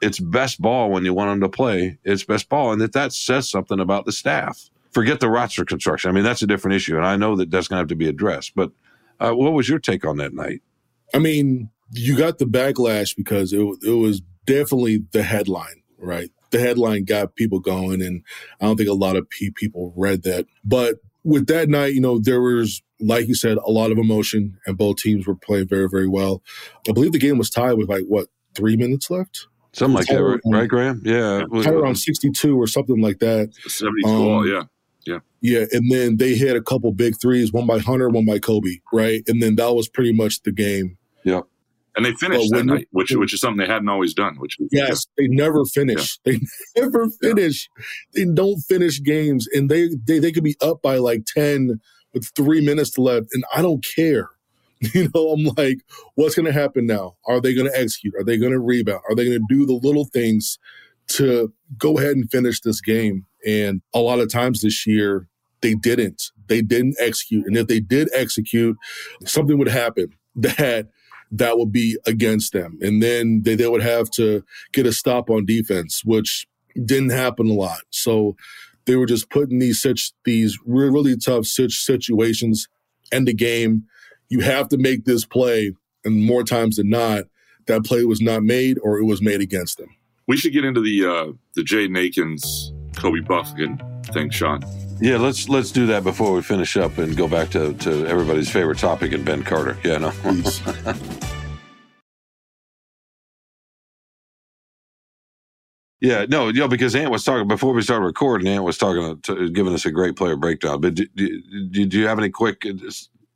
[0.00, 3.12] its best ball when you want them to play its best ball, and that that
[3.12, 4.70] says something about the staff.
[4.94, 6.08] Forget the roster construction.
[6.08, 7.96] I mean, that's a different issue, and I know that that's going to have to
[7.96, 8.54] be addressed.
[8.54, 8.70] But
[9.20, 10.62] uh, what was your take on that night?
[11.12, 16.30] I mean, you got the backlash because it it was definitely the headline, right?
[16.50, 18.22] The headline got people going, and
[18.60, 20.46] I don't think a lot of pe- people read that.
[20.64, 24.58] But with that night, you know, there was, like you said, a lot of emotion,
[24.66, 26.42] and both teams were playing very, very well.
[26.88, 30.22] I believe the game was tied with like what three minutes left, Something like that,
[30.22, 31.02] right, right Graham?
[31.04, 31.40] Yeah.
[31.40, 33.52] it was- tied around sixty-two or something like that.
[33.66, 34.46] 72 Um, all,
[35.06, 35.18] yeah.
[35.40, 38.78] Yeah, and then they hit a couple big threes, one by Hunter, one by Kobe,
[38.92, 39.22] right?
[39.26, 40.96] And then that was pretty much the game.
[41.24, 41.40] Yeah.
[41.96, 44.36] And they finished that night, which which is something they hadn't always done.
[44.38, 46.18] Which Yes, they never finish.
[46.24, 46.40] They
[46.76, 47.68] never finish.
[48.14, 51.80] They don't finish games, and they, they they could be up by like ten
[52.12, 54.30] with three minutes left, and I don't care.
[54.92, 55.78] You know, I'm like,
[56.14, 57.16] what's going to happen now?
[57.26, 58.12] Are they going to execute?
[58.18, 59.00] Are they going to rebound?
[59.08, 60.58] Are they going to do the little things
[61.12, 63.24] to go ahead and finish this game?
[63.46, 65.28] And a lot of times this year,
[65.60, 66.30] they didn't.
[66.46, 68.76] They didn't execute, and if they did execute,
[69.24, 70.88] something would happen that
[71.32, 75.30] that would be against them, and then they, they would have to get a stop
[75.30, 76.46] on defense, which
[76.84, 77.80] didn't happen a lot.
[77.90, 78.36] So
[78.84, 82.68] they were just putting these such these really, really tough such situations
[83.10, 83.84] in the game.
[84.28, 85.72] You have to make this play,
[86.04, 87.24] and more times than not,
[87.66, 89.88] that play was not made or it was made against them.
[90.26, 93.80] we should get into the uh, the Jaden Akins, Kobe Bufkin
[94.12, 94.62] thing, Shawn.
[95.00, 98.50] Yeah, let's let's do that before we finish up and go back to, to everybody's
[98.50, 99.76] favorite topic and Ben Carter.
[99.84, 100.12] Yeah, no.
[106.00, 108.48] Yeah, no, you know, because Ant was talking before we started recording.
[108.48, 110.80] Ant was talking, to, giving us a great player breakdown.
[110.80, 112.74] But do, do, do you have any quick uh,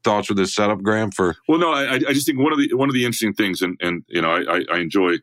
[0.04, 1.10] thoughts with this setup, Graham?
[1.10, 3.62] For Well, no, I, I just think one of the one of the interesting things,
[3.64, 5.14] and and you know, I, I- I enjoy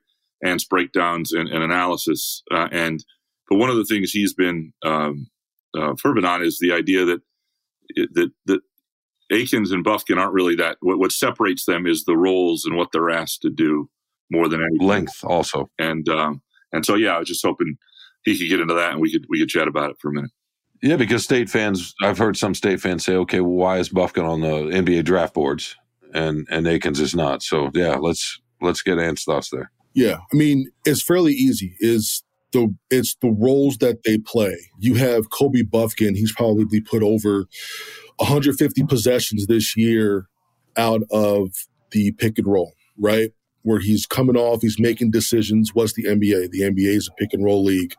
[0.45, 3.05] Ant's breakdowns and, and analysis, uh, and
[3.49, 5.27] but one of the things he's been um,
[5.77, 7.21] uh, fervent on is the idea that
[8.13, 8.61] that that
[9.31, 10.77] Akins and Bufkin aren't really that.
[10.81, 13.89] What, what separates them is the roles and what they're asked to do
[14.31, 14.87] more than anything.
[14.87, 15.69] length, also.
[15.79, 16.41] And um,
[16.71, 17.77] and so yeah, I was just hoping
[18.23, 20.13] he could get into that and we could we could chat about it for a
[20.13, 20.31] minute.
[20.81, 24.27] Yeah, because state fans, I've heard some state fans say, "Okay, well, why is Bufkin
[24.27, 25.75] on the NBA draft boards
[26.13, 29.71] and and Akins is not?" So yeah, let's let's get Ant's thoughts there.
[29.93, 31.75] Yeah, I mean, it's fairly easy.
[31.79, 32.23] Is
[32.55, 34.55] the it's the roles that they play.
[34.79, 37.45] You have Kobe Bufkin, he's probably put over
[38.17, 40.27] 150 possessions this year
[40.77, 41.49] out of
[41.91, 43.31] the pick and roll, right?
[43.63, 45.71] Where he's coming off, he's making decisions.
[45.73, 46.51] What's the NBA?
[46.51, 47.95] The NBA is a pick and roll league.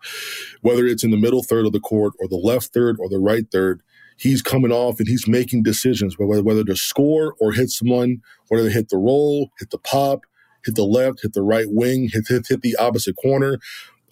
[0.63, 3.19] Whether it's in the middle third of the court or the left third or the
[3.19, 3.83] right third,
[4.17, 8.69] he's coming off and he's making decisions whether whether to score or hit someone, whether
[8.69, 10.21] to hit the roll, hit the pop,
[10.65, 13.59] hit the left, hit the right wing, hit hit, hit the opposite corner,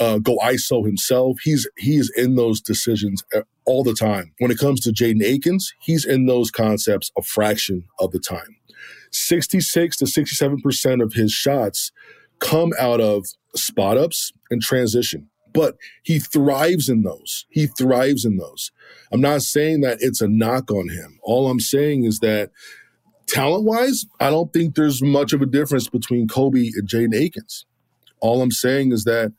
[0.01, 1.39] uh, go ISO himself.
[1.43, 3.23] He's he's in those decisions
[3.65, 4.33] all the time.
[4.39, 8.57] When it comes to Jaden Akins, he's in those concepts a fraction of the time.
[9.13, 11.93] 66 to 67% of his shots
[12.41, 17.47] come out of spot ups and transition but he thrives in those.
[17.49, 18.73] He thrives in those.
[19.13, 21.19] I'm not saying that it's a knock on him.
[21.23, 22.51] All I'm saying is that
[23.29, 27.65] talent wise, I don't think there's much of a difference between Kobe and Jaden Akins.
[28.21, 29.33] All I'm saying is that,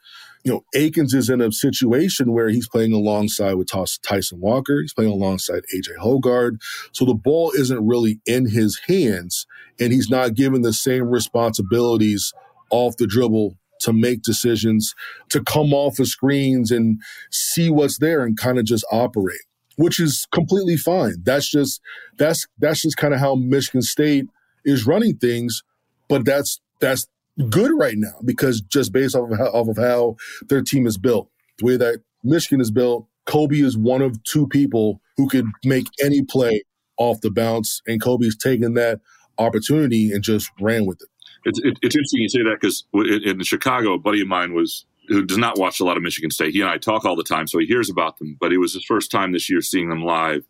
[0.46, 4.80] you know, Akins is in a situation where he's playing alongside with Tyson Walker.
[4.80, 6.62] He's playing alongside AJ Hoggard.
[6.92, 9.48] So the ball isn't really in his hands
[9.80, 12.32] and he's not given the same responsibilities
[12.70, 14.94] off the dribble to make decisions,
[15.30, 19.42] to come off of screens and see what's there and kind of just operate,
[19.78, 21.16] which is completely fine.
[21.24, 21.82] That's just
[22.18, 24.26] that's that's just kind of how Michigan State
[24.64, 25.64] is running things,
[26.08, 27.08] but that's that's
[27.50, 30.16] good right now because just based off of how, off of how
[30.48, 31.30] their team is built,
[31.60, 35.86] the way that Michigan is built, Kobe is one of two people who could make
[36.04, 36.64] any play
[36.98, 39.02] off the bounce, and Kobe's taken that
[39.38, 41.10] opportunity and just ran with it.
[41.46, 44.86] It's, it, it's interesting you say that because in Chicago, a buddy of mine was
[45.08, 46.54] who does not watch a lot of Michigan State.
[46.54, 48.38] He and I talk all the time, so he hears about them.
[48.40, 50.46] But it was his first time this year seeing them live.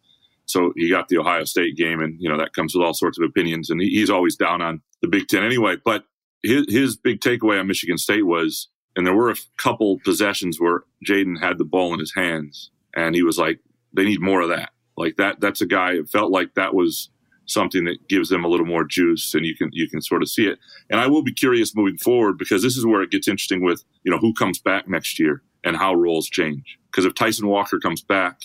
[0.45, 3.17] So he got the Ohio State game, and you know that comes with all sorts
[3.17, 3.69] of opinions.
[3.69, 5.75] And he, he's always down on the Big Ten anyway.
[5.83, 6.05] But
[6.45, 10.83] his, his big takeaway on Michigan State was, and there were a couple possessions where
[11.05, 13.59] Jaden had the ball in his hands, and he was like,
[13.93, 15.41] "They need more of that." Like that.
[15.41, 15.93] That's a guy.
[15.93, 17.09] It felt like that was
[17.47, 20.29] something that gives them a little more juice and you can you can sort of
[20.29, 20.57] see it
[20.89, 23.83] and i will be curious moving forward because this is where it gets interesting with
[24.03, 27.79] you know who comes back next year and how roles change because if tyson walker
[27.79, 28.41] comes back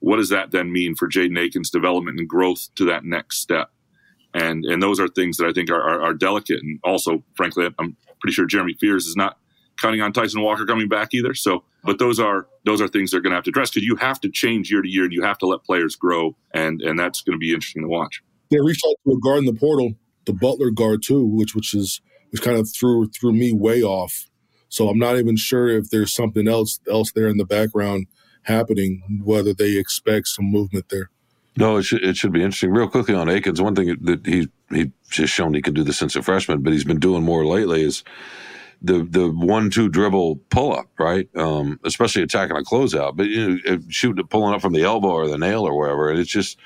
[0.00, 3.70] what does that then mean for jaden akins development and growth to that next step
[4.34, 7.68] and and those are things that i think are, are, are delicate and also frankly
[7.78, 9.38] i'm pretty sure jeremy fears is not
[9.80, 13.20] counting on tyson walker coming back either so but those are those are things they're
[13.20, 15.22] going to have to address because you have to change year to year and you
[15.22, 18.60] have to let players grow and and that's going to be interesting to watch they
[18.60, 19.94] reached out to a guard in the portal,
[20.26, 22.00] the Butler guard too, which which is
[22.30, 24.26] which kind of threw threw me way off.
[24.68, 28.06] So I'm not even sure if there's something else else there in the background
[28.42, 31.10] happening, whether they expect some movement there.
[31.56, 32.70] No, it should it should be interesting.
[32.70, 35.98] Real quickly on Akins, one thing that he he just shown he can do this
[35.98, 38.04] since a freshman, but he's been doing more lately is
[38.80, 41.28] the the one two dribble pull up, right?
[41.36, 45.28] Um, especially attacking a closeout, but you know, shooting pulling up from the elbow or
[45.28, 46.58] the nail or wherever, and it's just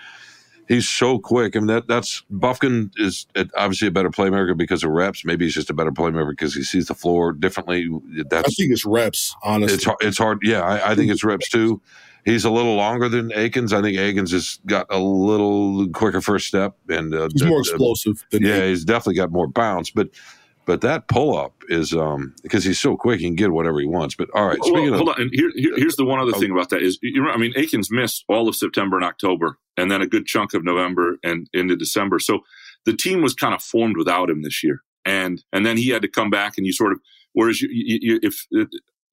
[0.68, 1.56] he's so quick.
[1.56, 3.26] I mean, that that's Bufkin is
[3.56, 5.24] obviously a better playmaker because of reps.
[5.24, 7.88] Maybe he's just a better playmaker because he sees the floor differently.
[8.28, 9.34] That's, I think it's reps.
[9.42, 10.40] Honestly, it's it's hard.
[10.42, 11.80] Yeah, I, I think it's reps too.
[12.24, 13.72] He's a little longer than Akins.
[13.72, 18.24] I think Akins has got a little quicker first step, and uh, he's more explosive.
[18.32, 18.68] yeah, Akins.
[18.68, 20.10] he's definitely got more bounce, but.
[20.66, 23.86] But that pull up is um, because he's so quick, he can get whatever he
[23.86, 24.14] wants.
[24.14, 25.20] But all right, well, speaking well, of, hold on.
[25.20, 26.40] And here, here, here's the one other oh.
[26.40, 29.58] thing about that is, you know, I mean, Akins missed all of September and October,
[29.76, 32.18] and then a good chunk of November and into December.
[32.18, 32.40] So
[32.86, 36.00] the team was kind of formed without him this year, and and then he had
[36.00, 36.98] to come back, and you sort of
[37.34, 38.46] whereas you, you, you if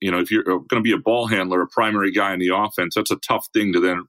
[0.02, 2.39] you know if you're uh, going to be a ball handler, a primary guy in
[2.39, 4.06] the offense, that's a tough thing to then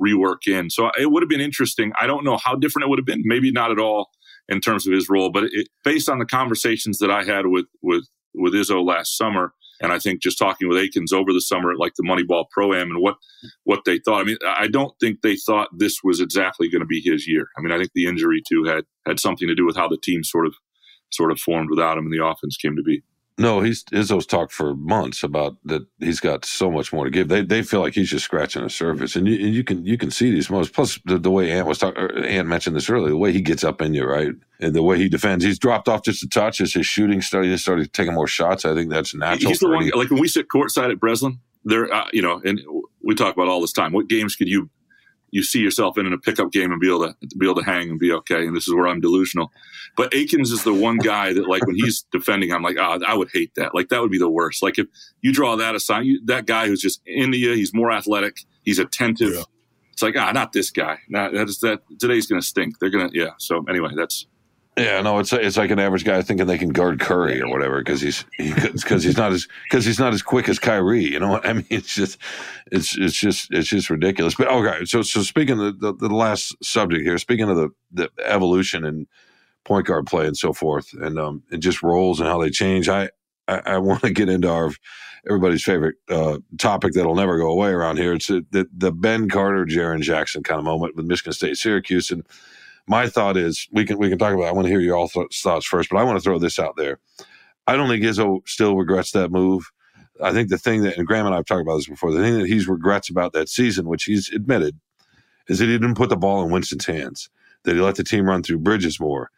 [0.00, 0.70] rework in.
[0.70, 1.92] So uh, it would have been interesting.
[2.00, 3.22] I don't know how different it would have been.
[3.24, 4.10] Maybe not at all
[4.48, 5.30] in terms of his role.
[5.30, 9.52] But it, based on the conversations that I had with with with Izzo last summer,
[9.80, 12.74] and I think just talking with Akins over the summer at like the Moneyball Pro
[12.74, 13.16] Am and what
[13.64, 14.20] what they thought.
[14.20, 17.48] I mean, I don't think they thought this was exactly going to be his year.
[17.56, 19.98] I mean, I think the injury too had had something to do with how the
[20.02, 20.54] team sort of
[21.12, 23.02] sort of formed without him and the offense came to be.
[23.38, 27.28] No, he's Izzo's talked for months about that he's got so much more to give.
[27.28, 29.96] They they feel like he's just scratching the surface, and you, and you can you
[29.96, 30.70] can see these moments.
[30.70, 33.64] Plus, the, the way Ant was talking, Ant mentioned this earlier, the way he gets
[33.64, 35.44] up in you, right, and the way he defends.
[35.44, 37.50] He's dropped off just a touch as his shooting started.
[37.50, 38.66] He started taking more shots.
[38.66, 39.50] I think that's natural.
[39.50, 39.88] He's the one.
[39.94, 42.60] Like when we sit courtside at Breslin, there, uh, you know, and
[43.02, 43.92] we talk about all this time.
[43.92, 44.68] What games could you
[45.30, 47.60] you see yourself in in a pickup game and be able to, to be able
[47.60, 48.46] to hang and be okay.
[48.46, 49.50] And this is where I'm delusional.
[49.96, 53.14] But Akins is the one guy that like when he's defending, I'm like, oh, I
[53.14, 53.74] would hate that.
[53.74, 54.62] Like that would be the worst.
[54.62, 54.86] Like if
[55.22, 58.78] you draw that aside, you, that guy who's just into you, he's more athletic, he's
[58.78, 59.34] attentive.
[59.34, 59.42] Yeah.
[59.92, 60.98] It's like ah, not this guy.
[61.08, 61.80] Not that's that.
[61.98, 62.78] Today's gonna stink.
[62.78, 63.32] They're gonna yeah.
[63.38, 64.26] So anyway, that's
[64.80, 67.80] Yeah, no, it's it's like an average guy thinking they can guard Curry or whatever
[67.80, 71.04] because he's because he, he's not as because he's not as quick as Kyrie.
[71.04, 71.66] You know what I mean?
[71.68, 72.16] It's just
[72.72, 74.36] it's it's just it's just ridiculous.
[74.36, 77.68] But okay, so so speaking of the, the, the last subject here, speaking of the
[77.92, 79.06] the evolution and
[79.66, 82.88] point guard play and so forth, and um and just roles and how they change.
[82.88, 83.10] I
[83.48, 84.70] I, I want to get into our
[85.28, 88.14] everybody's favorite uh, topic that'll never go away around here.
[88.14, 92.24] It's the the Ben Carter, Jaren Jackson kind of moment with Michigan State, Syracuse, and
[92.90, 94.46] my thought is we can we can talk about.
[94.46, 94.48] It.
[94.48, 96.58] I want to hear your all th- thoughts first, but I want to throw this
[96.58, 96.98] out there.
[97.68, 99.70] I don't think Izzo still regrets that move.
[100.20, 102.10] I think the thing that and Graham and I have talked about this before.
[102.10, 104.76] The thing that he's regrets about that season, which he's admitted,
[105.46, 107.30] is that he didn't put the ball in Winston's hands.
[107.62, 109.30] That he let the team run through Bridges more.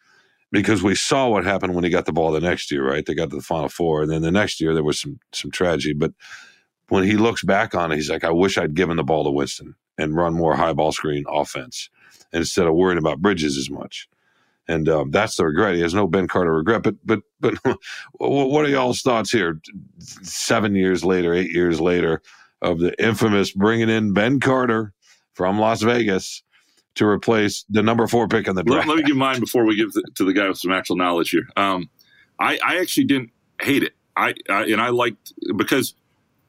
[0.51, 3.05] Because we saw what happened when he got the ball the next year, right?
[3.05, 5.51] They got to the final four, and then the next year there was some some
[5.51, 5.93] tragedy.
[5.93, 6.13] But
[6.89, 9.31] when he looks back on it, he's like, I wish I'd given the ball to
[9.31, 11.89] Winston and run more high ball screen offense
[12.33, 14.09] instead of worrying about Bridges as much.
[14.67, 15.75] And um, that's the regret.
[15.75, 16.83] He has no Ben Carter regret.
[16.83, 17.55] But but but
[18.13, 19.59] what are y'all's thoughts here?
[19.99, 22.21] Seven years later, eight years later,
[22.61, 24.93] of the infamous bringing in Ben Carter
[25.33, 26.43] from Las Vegas
[26.95, 28.87] to replace the number four pick in the draft.
[28.87, 30.95] Let, let me give mine before we give the, to the guy with some actual
[30.95, 31.47] knowledge here.
[31.57, 31.89] Um,
[32.39, 33.31] I, I actually didn't
[33.61, 33.93] hate it.
[34.15, 35.95] I, I and I liked because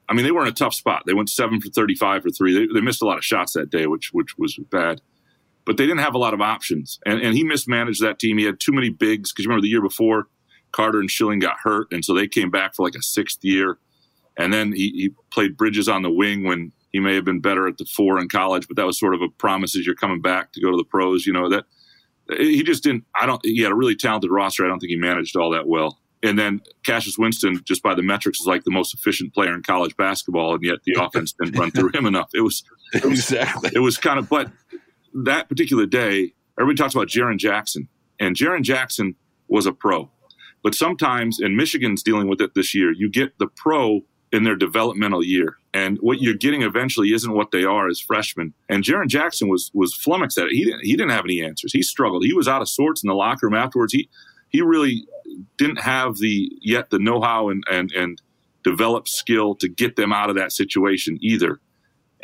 [0.08, 1.04] I mean they were in a tough spot.
[1.06, 2.54] They went seven for thirty-five for three.
[2.54, 5.00] They, they missed a lot of shots that day, which which was bad
[5.66, 6.98] but they didn't have a lot of options.
[7.06, 8.38] And, and he mismanaged that team.
[8.38, 10.28] He had too many bigs because you remember the year before,
[10.72, 13.78] Carter and Schilling got hurt, and so they came back for like a sixth year.
[14.36, 17.68] And then he, he played Bridges on the wing when he may have been better
[17.68, 20.20] at the four in college, but that was sort of a promise as you're coming
[20.20, 21.26] back to go to the pros.
[21.26, 21.64] You know that
[22.30, 23.04] eh, he just didn't.
[23.14, 23.44] I don't.
[23.44, 24.64] He had a really talented roster.
[24.64, 25.98] I don't think he managed all that well.
[26.24, 29.62] And then Cassius Winston, just by the metrics, is like the most efficient player in
[29.62, 32.30] college basketball, and yet the offense didn't run through him enough.
[32.32, 33.70] It was, it was exactly.
[33.74, 34.50] It was kind of, but
[35.14, 37.88] that particular day, everybody talks about Jaren Jackson,
[38.20, 39.14] and Jaren Jackson
[39.48, 40.10] was a pro.
[40.62, 44.02] But sometimes, and Michigan's dealing with it this year, you get the pro
[44.32, 45.56] in their developmental year.
[45.72, 48.52] And what you're getting eventually isn't what they are as freshmen.
[48.68, 50.52] And Jaren Jackson was was flummoxed at it.
[50.52, 51.72] He didn't he didn't have any answers.
[51.72, 52.24] He struggled.
[52.24, 53.92] He was out of sorts in the locker room afterwards.
[53.92, 54.08] He
[54.48, 55.06] he really
[55.58, 58.20] didn't have the yet the know-how and and and
[58.64, 61.60] developed skill to get them out of that situation either.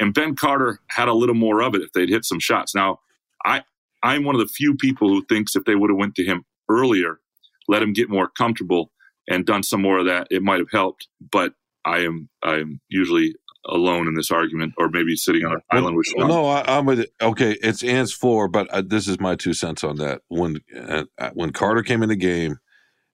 [0.01, 2.75] And Ben Carter had a little more of it if they'd hit some shots.
[2.75, 3.01] Now,
[3.45, 3.63] I
[4.03, 6.45] I'm one of the few people who thinks if they would have went to him
[6.69, 7.21] earlier,
[7.69, 8.91] let him get more comfortable
[9.29, 11.07] and done some more of that, it might have helped.
[11.31, 11.53] But
[11.85, 13.35] I am I am usually
[13.67, 16.29] alone in this argument, or maybe sitting on an well, island with Shawn.
[16.29, 17.13] No, I, am with it.
[17.21, 20.23] Okay, it's Ants four, but uh, this is my two cents on that.
[20.29, 22.59] When uh, when Carter came in the game,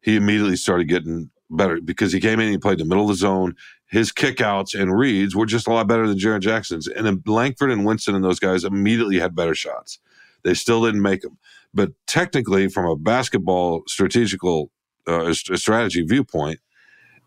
[0.03, 3.09] he immediately started getting better because he came in, and he played the middle of
[3.09, 3.55] the zone
[3.89, 6.89] his kickouts and reads were just a lot better than Jaren Jackson's.
[6.89, 9.99] And then Langford and Winston and those guys immediately had better shots.
[10.43, 11.39] They still didn't make them.
[11.73, 14.71] But technically, from a basketball strategical
[15.07, 16.61] uh, strategy viewpoint,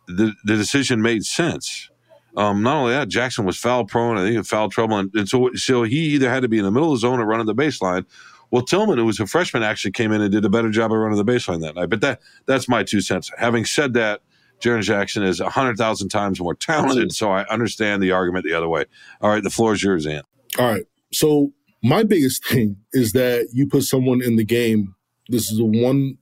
[0.08, 1.90] the, the decision made sense.
[2.36, 4.18] Um, not only that, Jackson was foul prone.
[4.18, 6.64] I think in foul trouble, and, and, so so he either had to be in
[6.64, 8.06] the middle of the zone or running the baseline.
[8.52, 10.98] Well, Tillman, who was a freshman, actually came in and did a better job of
[10.98, 11.90] running the baseline that night.
[11.90, 13.32] But that that's my two cents.
[13.38, 14.22] Having said that,
[14.62, 17.12] Jaren Jackson is 100,000 times more talented.
[17.14, 18.86] So I understand the argument the other way.
[19.22, 20.26] All right, the floor is yours, Ant.
[20.58, 20.86] All right.
[21.14, 21.54] So
[21.84, 24.96] my biggest thing is that you put someone in the game.
[25.30, 26.18] This is a one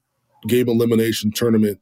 [0.47, 1.79] game elimination tournament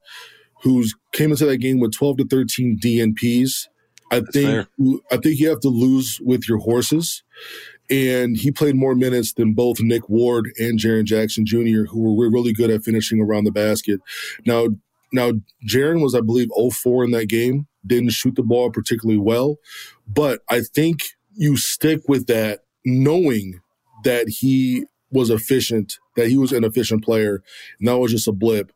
[0.61, 3.67] who's came into that game with 12 to 13 DNPs.
[4.11, 4.67] I That's think fair.
[5.11, 7.23] I think you have to lose with your horses.
[7.89, 12.31] And he played more minutes than both Nick Ward and Jaren Jackson Jr., who were
[12.31, 13.99] really good at finishing around the basket.
[14.45, 14.69] Now,
[15.11, 15.31] now,
[15.67, 19.57] Jaren was, I believe, 04 in that game, didn't shoot the ball particularly well.
[20.07, 21.03] But I think
[21.33, 23.59] you stick with that knowing
[24.03, 27.41] that he was efficient, that he was an efficient player,
[27.79, 28.71] and that was just a blip.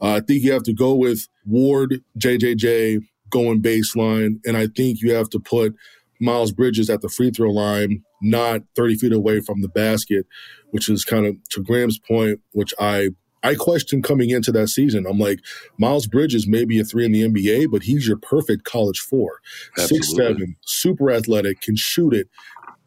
[0.00, 5.00] Uh, I think you have to go with Ward, JJJ going baseline, and I think
[5.00, 5.74] you have to put
[6.20, 10.26] Miles Bridges at the free throw line, not 30 feet away from the basket,
[10.70, 13.10] which is kind of to Graham's point, which I
[13.44, 15.06] I questioned coming into that season.
[15.06, 15.40] I'm like,
[15.78, 19.40] Miles Bridges may be a three in the NBA, but he's your perfect college four.
[19.78, 19.98] Absolutely.
[19.98, 22.28] Six seven, super athletic, can shoot it,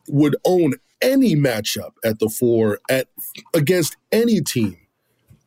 [0.10, 3.08] would own any matchup at the four at
[3.54, 4.78] against any team.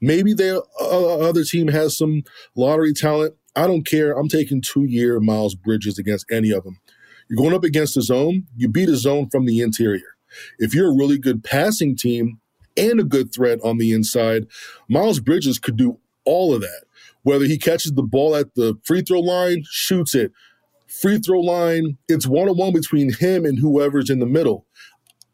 [0.00, 2.22] Maybe their uh, other team has some
[2.54, 3.34] lottery talent.
[3.56, 4.16] I don't care.
[4.16, 6.80] I'm taking two year Miles Bridges against any of them.
[7.28, 8.46] You're going up against the zone.
[8.56, 10.16] You beat a zone from the interior.
[10.58, 12.39] If you're a really good passing team,
[12.80, 14.46] and a good threat on the inside.
[14.88, 16.84] Miles Bridges could do all of that.
[17.22, 20.32] Whether he catches the ball at the free throw line, shoots it,
[20.86, 24.66] free throw line, it's one on one between him and whoever's in the middle.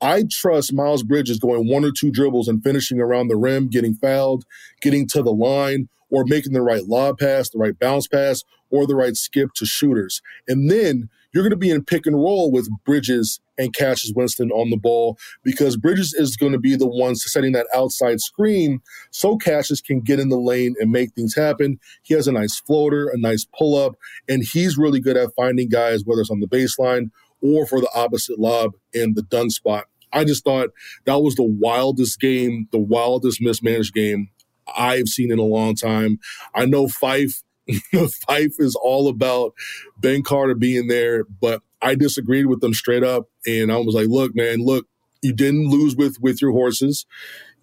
[0.00, 3.94] I trust Miles Bridges going one or two dribbles and finishing around the rim, getting
[3.94, 4.44] fouled,
[4.82, 8.86] getting to the line, or making the right lob pass, the right bounce pass, or
[8.86, 10.20] the right skip to shooters.
[10.46, 14.50] And then you're going to be in pick and roll with Bridges and Cassius Winston
[14.50, 18.80] on the ball because Bridges is going to be the one setting that outside screen
[19.10, 21.78] so Cassius can get in the lane and make things happen.
[22.02, 23.96] He has a nice floater, a nice pull up,
[24.28, 27.90] and he's really good at finding guys, whether it's on the baseline or for the
[27.94, 29.84] opposite lob in the dunk spot.
[30.12, 30.70] I just thought
[31.04, 34.30] that was the wildest game, the wildest mismanaged game
[34.76, 36.18] I've seen in a long time.
[36.54, 37.42] I know Fife
[38.26, 39.54] Fife is all about
[39.98, 43.28] Ben Carter being there, but I disagreed with them straight up.
[43.46, 44.86] And I was like, look, man, look,
[45.22, 47.06] you didn't lose with with your horses.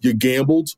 [0.00, 0.70] You gambled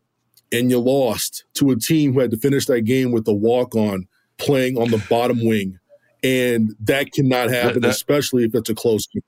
[0.53, 3.75] and you lost to a team who had to finish that game with a walk
[3.75, 4.07] on
[4.39, 5.79] playing on the bottom wing.
[6.23, 9.23] And that cannot happen, that, that, especially if it's a close game.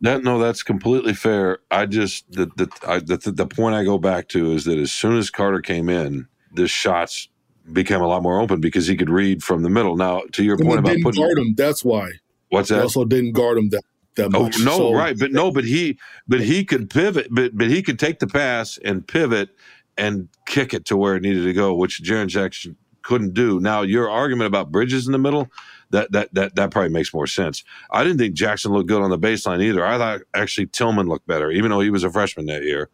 [0.00, 1.58] That no, that's completely fair.
[1.70, 4.92] I just the the, I, the the point I go back to is that as
[4.92, 7.28] soon as Carter came in, the shots
[7.72, 9.96] became a lot more open because he could read from the middle.
[9.96, 12.12] Now, to your and point about putting guard him, that's why.
[12.48, 12.76] What's that?
[12.76, 13.82] They also didn't guard him that.
[14.16, 14.58] That oh much.
[14.58, 15.96] no, so, right, but no, but he,
[16.26, 19.50] but he could pivot, but but he could take the pass and pivot
[19.96, 23.60] and kick it to where it needed to go, which Jaren Jackson couldn't do.
[23.60, 25.48] Now, your argument about Bridges in the middle,
[25.90, 27.64] that that that that probably makes more sense.
[27.90, 29.84] I didn't think Jackson looked good on the baseline either.
[29.84, 32.90] I thought actually Tillman looked better, even though he was a freshman that year,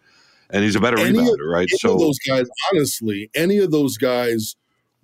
[0.50, 1.68] and he's a better any rebounder, of, right?
[1.70, 4.56] so those guys, honestly, any of those guys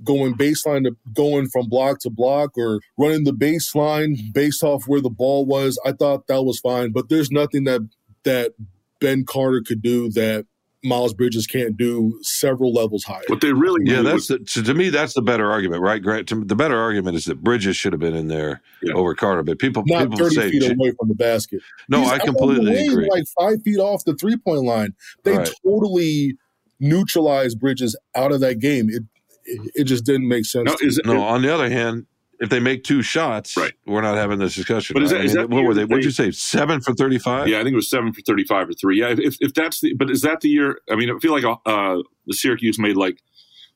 [0.05, 0.43] going mm-hmm.
[0.43, 5.11] baseline to going from block to block or running the baseline based off where the
[5.11, 5.79] ball was.
[5.85, 7.81] I thought that was fine, but there's nothing that
[8.25, 8.53] that
[9.01, 10.47] Ben Carter could do that
[10.83, 13.23] Miles Bridges can't do several levels higher.
[13.27, 16.03] What they really yeah, that's the, so to me that's the better argument, right?
[16.03, 18.95] Grant, to, the better argument is that Bridges should have been in there yeah.
[18.95, 21.61] over Carter, but people not people thirty say, feet away from the basket.
[21.89, 23.09] No, He's I completely wing, agree.
[23.11, 24.95] Like five feet off the three point line,
[25.25, 25.51] they right.
[25.65, 26.37] totally
[26.79, 28.89] neutralized Bridges out of that game.
[28.89, 29.03] It
[29.45, 30.67] it, just didn't make sense.
[30.67, 32.07] No, is, no on the other hand,
[32.41, 33.73] if they make two shots, right.
[33.87, 34.95] we're not having this discussion.
[34.95, 35.85] But is that, I mean, is that what were they?
[35.85, 36.31] What'd you say?
[36.31, 37.49] Seven for thirty-five?
[37.49, 38.99] Yeah, I think it was seven for thirty-five or three.
[39.01, 40.81] Yeah, if, if that's the, but is that the year?
[40.91, 43.19] I mean, I feel like uh, the Syracuse made like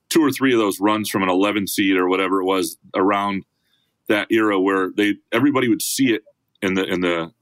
[0.09, 3.45] two or three of those runs from an eleven seed or whatever it was around
[4.09, 6.23] that era where they everybody would see it
[6.63, 7.33] in the in the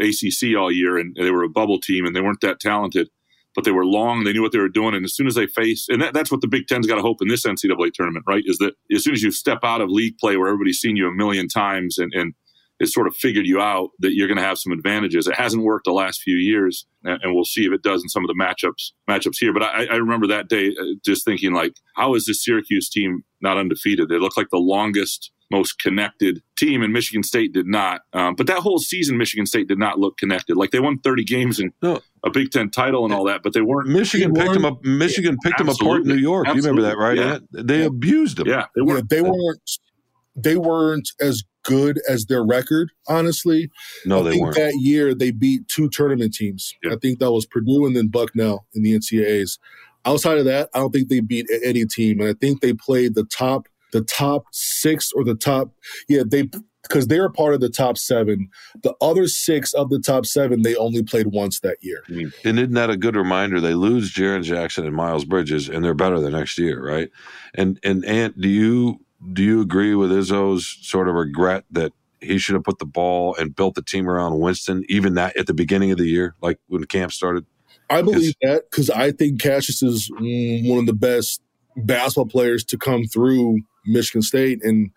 [0.00, 3.08] ACC all year, and they were a bubble team and they weren't that talented
[3.54, 4.24] but they were long.
[4.24, 4.94] They knew what they were doing.
[4.94, 7.02] And as soon as they faced, and that, that's what the Big Ten's got to
[7.02, 8.42] hope in this NCAA tournament, right?
[8.46, 11.08] Is that as soon as you step out of league play where everybody's seen you
[11.08, 12.34] a million times and, and
[12.80, 15.26] has sort of figured you out, that you're going to have some advantages.
[15.26, 18.24] It hasn't worked the last few years, and we'll see if it does in some
[18.24, 19.52] of the matchups matchups here.
[19.52, 23.24] But I, I remember that day uh, just thinking, like, how is this Syracuse team
[23.40, 24.08] not undefeated?
[24.08, 28.00] They look like the longest most connected team, and Michigan State did not.
[28.12, 30.56] Um, but that whole season, Michigan State did not look connected.
[30.56, 32.00] Like they won 30 games and no.
[32.24, 33.88] a Big Ten title and all that, but they weren't.
[33.88, 34.82] Michigan they picked them up.
[34.82, 36.48] Michigan picked them apart in New York.
[36.48, 36.68] Absolutely.
[36.68, 37.40] You remember that, right?
[37.52, 37.62] Yeah.
[37.62, 38.48] They abused them.
[38.48, 39.06] Yeah, they weren't.
[39.10, 39.70] Yeah, they weren't.
[40.34, 42.90] They weren't as good as their record.
[43.08, 43.70] Honestly,
[44.06, 44.56] no, I they think weren't.
[44.56, 46.74] That year, they beat two tournament teams.
[46.82, 46.92] Yeah.
[46.92, 49.58] I think that was Purdue and then Bucknell in the NCAA's.
[50.04, 53.14] Outside of that, I don't think they beat any team, and I think they played
[53.14, 55.72] the top the top six or the top,
[56.08, 56.48] yeah, they
[56.82, 58.48] because they're part of the top seven.
[58.82, 62.02] The other six of the top seven, they only played once that year.
[62.08, 63.60] And isn't that a good reminder?
[63.60, 67.10] They lose Jaren Jackson and Miles Bridges, and they're better the next year, right?
[67.54, 69.00] And and Ant, do you
[69.32, 73.34] do you agree with Izzo's sort of regret that he should have put the ball
[73.36, 76.58] and built the team around Winston, even that at the beginning of the year, like
[76.68, 77.46] when camp started?
[77.90, 81.42] I believe that because I think Cassius is one of the best
[81.76, 84.90] basketball players to come through Michigan State and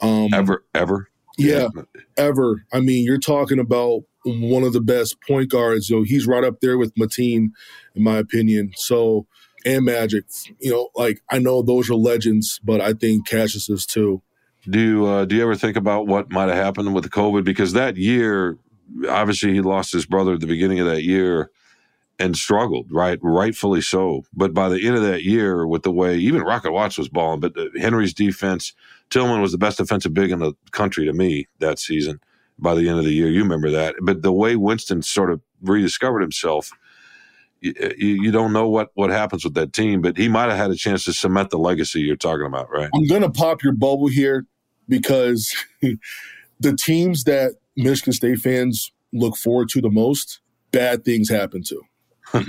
[0.00, 1.08] um, ever ever
[1.38, 1.82] yeah, yeah,
[2.16, 2.64] ever.
[2.72, 5.88] I mean, you're talking about one of the best point guards.
[5.88, 7.50] You know, he's right up there with Mateen,
[7.94, 8.72] in my opinion.
[8.76, 9.26] So
[9.64, 10.24] and Magic.
[10.60, 14.22] You know, like I know those are legends, but I think Cassius is too.
[14.68, 17.44] Do you uh, do you ever think about what might have happened with the COVID?
[17.44, 18.58] Because that year,
[19.08, 21.50] obviously, he lost his brother at the beginning of that year
[22.22, 23.18] and struggled, right?
[23.20, 24.22] Rightfully so.
[24.32, 27.40] But by the end of that year, with the way even Rocket Watts was balling,
[27.40, 28.72] but uh, Henry's defense,
[29.10, 32.20] Tillman was the best defensive big in the country to me that season.
[32.58, 33.96] By the end of the year, you remember that.
[34.00, 36.70] But the way Winston sort of rediscovered himself,
[37.64, 40.00] uh, you, you, don't know what what happens with that team.
[40.00, 42.90] But he might have had a chance to cement the legacy you're talking about, right?
[42.94, 44.46] I'm gonna pop your bubble here
[44.88, 45.52] because
[46.60, 50.38] the teams that Michigan State fans look forward to the most,
[50.70, 51.82] bad things happen to.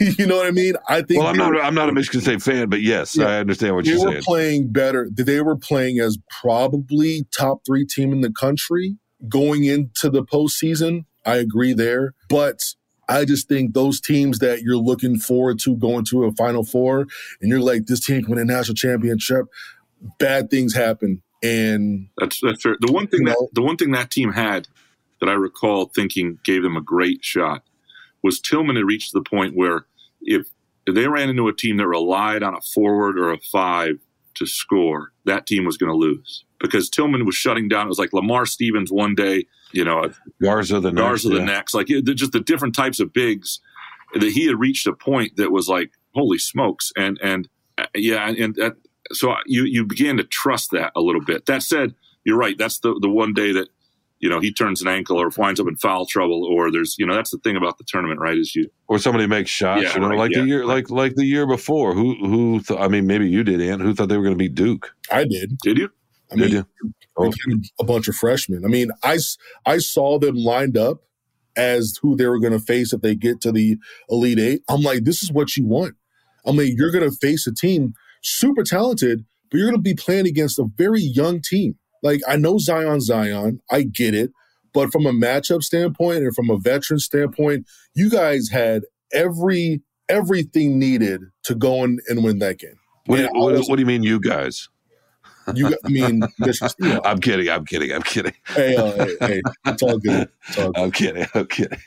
[0.00, 0.74] you know what I mean?
[0.88, 1.20] I think.
[1.20, 1.58] Well, I'm not.
[1.60, 4.10] I'm not a Michigan State fan, but yes, yeah, I understand what you're saying.
[4.10, 5.08] They were playing better.
[5.10, 8.96] They were playing as probably top three team in the country
[9.28, 11.04] going into the postseason.
[11.24, 12.14] I agree there.
[12.28, 12.62] But
[13.08, 17.06] I just think those teams that you're looking forward to going to a Final Four,
[17.40, 19.46] and you're like, this team can win a national championship,
[20.18, 21.22] bad things happen.
[21.42, 22.76] And that's that's fair.
[22.80, 24.66] The one thing that know, the one thing that team had
[25.20, 27.62] that I recall thinking gave them a great shot
[28.22, 29.86] was Tillman had reached the point where
[30.22, 30.46] if,
[30.86, 33.96] they ran into a team that relied on a forward or a five
[34.34, 37.86] to score, that team was going to lose because Tillman was shutting down.
[37.86, 40.10] It was like Lamar Stevens one day, you know,
[40.42, 41.56] Garza the Garza next, the yeah.
[41.56, 43.60] next, like it, just the different types of bigs
[44.14, 46.92] that he had reached a point that was like, holy smokes.
[46.96, 47.48] And, and
[47.78, 48.74] uh, yeah, and, and
[49.12, 51.46] so you, you began to trust that a little bit.
[51.46, 51.94] That said,
[52.24, 52.58] you're right.
[52.58, 53.68] That's the, the one day that
[54.24, 57.04] you know, he turns an ankle or winds up in foul trouble, or there's, you
[57.04, 58.38] know, that's the thing about the tournament, right?
[58.38, 60.68] Is you or somebody makes shots, yeah, you know, right, like yeah, the year, right.
[60.76, 61.92] like like the year before.
[61.92, 62.60] Who who?
[62.60, 63.82] Th- I mean, maybe you did, Ant.
[63.82, 64.94] Who thought they were going to beat Duke?
[65.12, 65.58] I did.
[65.58, 65.90] Did you?
[66.32, 66.94] I did mean, you?
[67.18, 67.30] Oh.
[67.78, 68.64] A bunch of freshmen.
[68.64, 69.18] I mean, I
[69.66, 71.02] I saw them lined up
[71.54, 73.76] as who they were going to face if they get to the
[74.08, 74.62] Elite Eight.
[74.70, 75.96] I'm like, this is what you want.
[76.46, 79.94] I mean, you're going to face a team super talented, but you're going to be
[79.94, 81.76] playing against a very young team.
[82.04, 84.30] Like I know Zion, Zion, I get it,
[84.74, 88.82] but from a matchup standpoint and from a veteran standpoint, you guys had
[89.12, 92.78] every everything needed to go in and win that game.
[93.06, 94.68] What, do, what, what do you mean, you guys?
[95.54, 96.22] You, I mean,
[97.04, 97.48] I'm kidding.
[97.50, 97.92] I'm kidding.
[97.92, 98.32] I'm kidding.
[98.48, 100.28] Hey, uh, hey, hey, it's all good.
[100.48, 100.82] It's all good.
[100.82, 101.26] I'm kidding.
[101.34, 101.78] I'm kidding.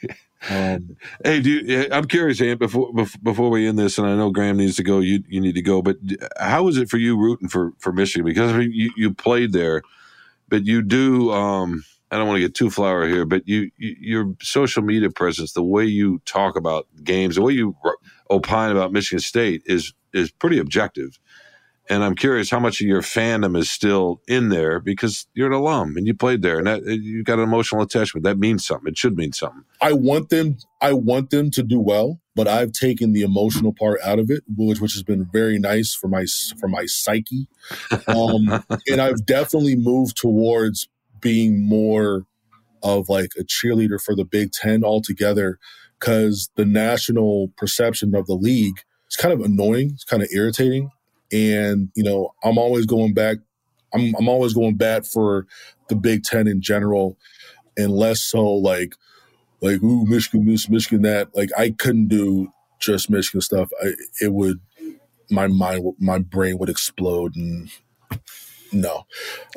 [0.49, 2.91] Um, hey, do you, I'm curious, Ant, before
[3.21, 4.99] before we end this, and I know Graham needs to go.
[4.99, 5.97] You you need to go, but
[6.39, 8.25] how is it for you rooting for for Michigan?
[8.25, 9.81] Because you you played there
[10.49, 11.31] but you do.
[11.31, 15.09] Um, I don't want to get too flowery here, but you, you, your social media
[15.09, 17.75] presence, the way you talk about games, the way you
[18.31, 21.19] opine about Michigan State is is pretty objective.
[21.89, 25.53] And I'm curious how much of your fandom is still in there because you're an
[25.53, 28.23] alum and you played there and that you got an emotional attachment.
[28.23, 28.91] That means something.
[28.91, 29.63] It should mean something.
[29.81, 30.57] I want them.
[30.81, 34.43] I want them to do well, but I've taken the emotional part out of it,
[34.55, 36.25] which which has been very nice for my
[36.59, 37.47] for my psyche.
[38.07, 40.89] Um, and I've definitely moved towards
[41.21, 42.25] being more
[42.83, 45.57] of like a cheerleader for the Big Ten altogether
[45.99, 49.91] because the national perception of the league is kind of annoying.
[49.93, 50.91] It's kind of irritating
[51.31, 53.37] and, you know, I'm always going back,
[53.93, 55.45] I'm, I'm always going bad for
[55.89, 57.17] the Big Ten in general,
[57.77, 58.95] and less so like,
[59.61, 61.35] like, ooh, Michigan this, Michigan that.
[61.35, 63.69] Like, I couldn't do just Michigan stuff.
[63.83, 64.59] I, it would,
[65.29, 67.69] my mind, my brain would explode and
[68.71, 69.05] no.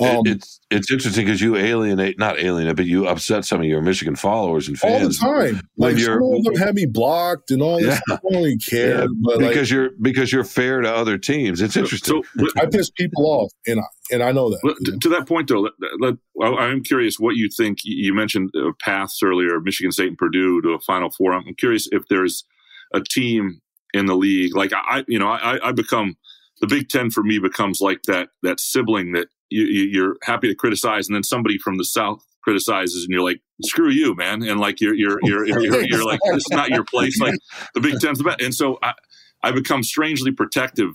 [0.01, 3.83] Um, it's it's interesting because you alienate, not alienate, but you upset some of your
[3.83, 5.69] Michigan followers and fans all the time.
[5.77, 8.01] Like some of them have me blocked and all this.
[8.09, 8.17] Yeah.
[8.17, 9.07] I don't really care, yeah,
[9.39, 11.61] because like, you're because you're fair to other teams.
[11.61, 12.23] It's interesting.
[12.37, 14.61] So, I piss people off, and I, and I know that.
[14.63, 16.15] Well, to, to, that point, though, let, let,
[16.59, 17.79] I'm curious what you think.
[17.85, 21.33] You mentioned uh, paths earlier, Michigan State and Purdue to a Final Four.
[21.33, 22.45] I'm curious if there's
[22.93, 23.61] a team
[23.93, 26.17] in the league like I, you know, I, I become
[26.61, 30.55] the Big Ten for me becomes like that that sibling that you, you're happy to
[30.55, 34.61] criticize, and then somebody from the South criticizes, and you're like, "Screw you, man!" And
[34.61, 37.35] like you're you're you're you're, you're like, "This is not your place." Like
[37.75, 38.95] the Big Ten's the best, and so I
[39.43, 40.93] I become strangely protective.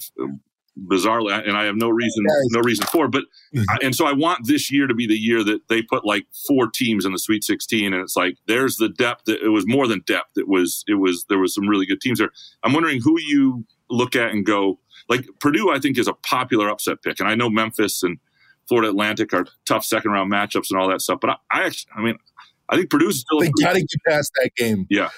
[0.89, 3.05] Bizarrely, and I have no reason, no reason for.
[3.05, 3.11] It.
[3.11, 3.24] But
[3.55, 3.63] mm-hmm.
[3.82, 6.70] and so I want this year to be the year that they put like four
[6.70, 9.30] teams in the Sweet 16, and it's like there's the depth.
[9.30, 10.32] It was more than depth.
[10.36, 12.32] It was it was there was some really good teams there.
[12.61, 16.69] I'm wondering who you look at and go, like Purdue, I think is a popular
[16.69, 18.17] upset pick, and I know Memphis and
[18.67, 21.19] Florida Atlantic are tough second round matchups and all that stuff.
[21.21, 22.17] But I, I actually, I mean,
[22.69, 23.39] I think Purdue's still.
[23.39, 24.87] They got to get past that game.
[24.89, 25.09] Yeah,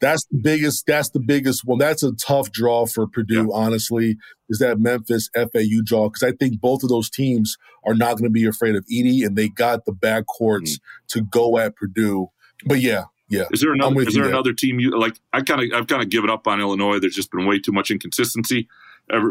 [0.00, 0.86] that's the biggest.
[0.86, 1.78] That's the biggest one.
[1.78, 3.48] That's a tough draw for Purdue.
[3.48, 3.52] Yeah.
[3.52, 4.16] Honestly,
[4.48, 8.24] is that Memphis FAU draw because I think both of those teams are not going
[8.24, 10.78] to be afraid of Edey, and they got the backcourts mm.
[11.08, 12.28] to go at Purdue.
[12.64, 13.44] But yeah, yeah.
[13.52, 14.00] Is there another?
[14.00, 15.18] Is there another team you like?
[15.34, 16.98] I kind of I've kind of given up on Illinois.
[17.00, 18.68] There's just been way too much inconsistency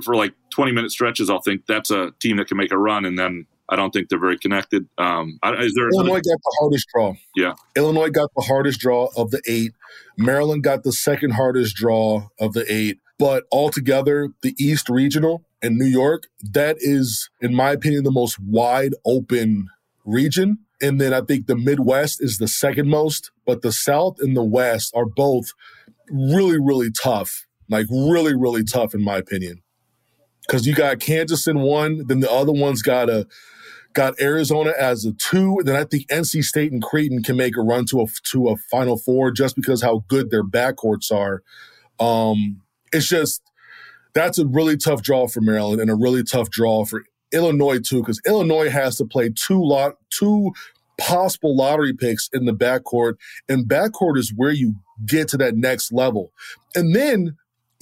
[0.03, 3.05] for like 20 minute stretches, I'll think that's a team that can make a run,
[3.05, 4.87] and then I don't think they're very connected.
[4.97, 7.13] Um, is there Illinois another- got the hardest draw?
[7.35, 9.73] Yeah, Illinois got the hardest draw of the eight.
[10.17, 12.99] Maryland got the second hardest draw of the eight.
[13.19, 18.39] But altogether, the East Regional and New York, that is, in my opinion, the most
[18.39, 19.69] wide open
[20.03, 20.57] region.
[20.81, 24.43] And then I think the Midwest is the second most, but the South and the
[24.43, 25.53] West are both
[26.09, 27.45] really, really tough.
[27.69, 29.62] Like really, really tough in my opinion
[30.47, 33.27] because you got Kansas in one, then the other one's got a
[33.93, 35.61] got Arizona as a two.
[35.63, 38.57] Then I think NC State and Creighton can make a run to a to a
[38.57, 41.43] Final Four just because how good their backcourts are.
[41.99, 43.41] Um, it's just
[44.13, 48.01] that's a really tough draw for Maryland and a really tough draw for Illinois too,
[48.01, 50.51] because Illinois has to play two lot two
[50.99, 53.13] possible lottery picks in the backcourt.
[53.49, 54.75] And backcourt is where you
[55.05, 56.31] get to that next level.
[56.75, 57.35] And then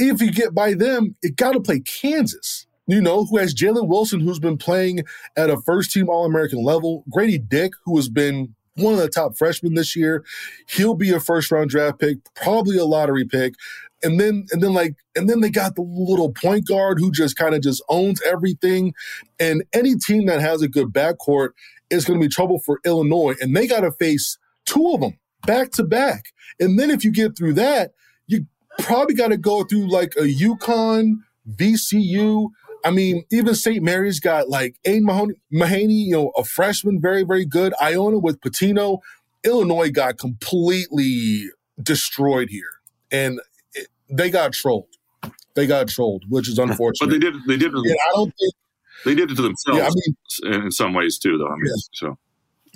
[0.10, 2.66] if you get by them, it got to play Kansas.
[2.88, 5.04] You know, who has Jalen Wilson, who's been playing
[5.38, 9.10] at a first team All American level, Grady Dick, who has been one of the
[9.10, 10.26] top freshmen this year.
[10.68, 13.54] He'll be a first round draft pick, probably a lottery pick.
[14.04, 17.36] And then, and then like, and then they got the little point guard who just
[17.36, 18.94] kind of just owns everything.
[19.40, 21.50] And any team that has a good backcourt
[21.90, 23.36] is going to be trouble for Illinois.
[23.40, 26.26] And they got to face two of them back to back.
[26.60, 27.92] And then if you get through that,
[28.28, 28.46] you
[28.80, 31.18] probably got to go through like a UConn,
[31.50, 32.50] VCU.
[32.84, 33.84] I mean, even St.
[33.84, 37.74] Mary's got like Aidan Mahoney, Mahaney, you know, a freshman, very, very good.
[37.82, 39.00] Iona with Pitino.
[39.44, 41.46] Illinois got completely
[41.82, 42.70] destroyed here.
[43.12, 43.40] And
[43.74, 44.88] it, they got trolled.
[45.56, 47.08] They got trolled, which is unfortunate.
[47.08, 47.36] but they did.
[47.48, 47.72] They did.
[47.84, 48.54] Yeah, I don't think
[49.04, 49.78] they did it to themselves.
[49.78, 51.48] Yeah, I mean, in some ways too, though.
[51.48, 51.82] I mean, yeah.
[51.94, 52.18] so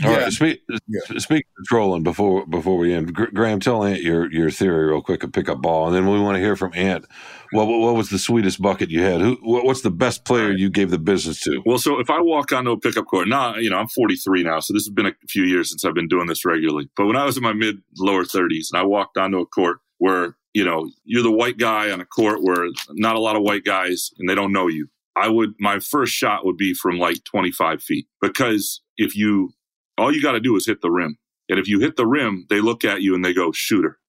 [0.04, 0.24] all yeah.
[0.24, 0.34] right.
[0.34, 1.18] Speak, yeah.
[1.20, 3.14] Speak uh, of trolling before before we end.
[3.14, 5.24] Graham, tell Ant your your theory real quick.
[5.24, 7.06] A pickup ball, and then we want to hear from Ant.
[7.52, 9.22] What, what, what was the sweetest bucket you had?
[9.22, 11.62] Who what's the best player you gave the business to?
[11.66, 14.60] Well, so if I walk onto a pickup court, now you know I'm 43 now,
[14.60, 16.90] so this has been a few years since I've been doing this regularly.
[16.98, 19.80] But when I was in my mid lower 30s, and I walked onto a court
[20.00, 23.44] where you know you're the white guy on a court where not a lot of
[23.44, 24.90] white guys, and they don't know you.
[25.16, 29.52] I would my first shot would be from like 25 feet because if you
[29.98, 31.18] all you got to do is hit the rim.
[31.50, 34.00] And if you hit the rim, they look at you and they go, shooter.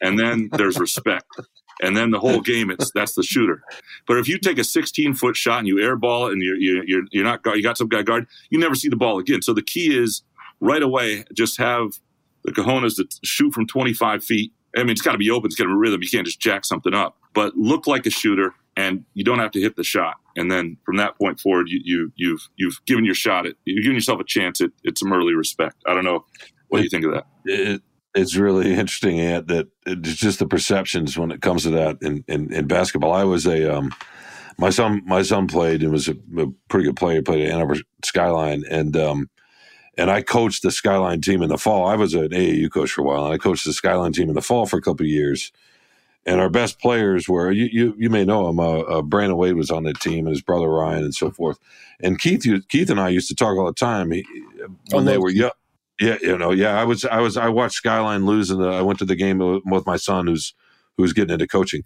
[0.00, 1.26] And then there's respect.
[1.82, 3.62] And then the whole game, it's that's the shooter.
[4.06, 7.04] But if you take a 16 foot shot and you airball it and you're, you're,
[7.10, 9.42] you're not, you got some guy guard, you never see the ball again.
[9.42, 10.22] So the key is
[10.60, 11.98] right away, just have
[12.44, 14.52] the cojones to shoot from 25 feet.
[14.76, 15.46] I mean, it's got to be open.
[15.46, 16.02] It's got to be rhythm.
[16.02, 19.52] You can't just jack something up, but look like a shooter and you don't have
[19.52, 20.16] to hit the shot.
[20.36, 23.46] And then from that point forward, you, you you've you've given your shot.
[23.46, 25.76] At, you've given yourself a chance at, at some early respect.
[25.86, 26.24] I don't know.
[26.68, 27.26] What do you think of that?
[27.44, 27.82] It,
[28.14, 32.24] it's really interesting, Ant, that it's just the perceptions when it comes to that in,
[32.28, 33.12] in, in basketball.
[33.12, 33.92] I was a um,
[34.58, 37.22] my son my son played and was a, a pretty good player.
[37.22, 39.30] Played at Ann Arbor Skyline and um,
[39.96, 41.86] and I coached the Skyline team in the fall.
[41.86, 44.34] I was an AAU coach for a while, and I coached the Skyline team in
[44.34, 45.52] the fall for a couple of years
[46.26, 48.58] and our best players were you you, you may know him.
[48.58, 51.58] Uh, uh, Brandon Wade was on the team, and his brother Ryan, and so forth.
[52.00, 54.24] And Keith Keith and I used to talk all the time he,
[54.90, 55.52] when they were young.
[56.00, 56.80] Yeah, you know, yeah.
[56.80, 59.86] I was I was I watched Skyline lose, and I went to the game with
[59.86, 60.54] my son, who's
[60.96, 61.84] who's getting into coaching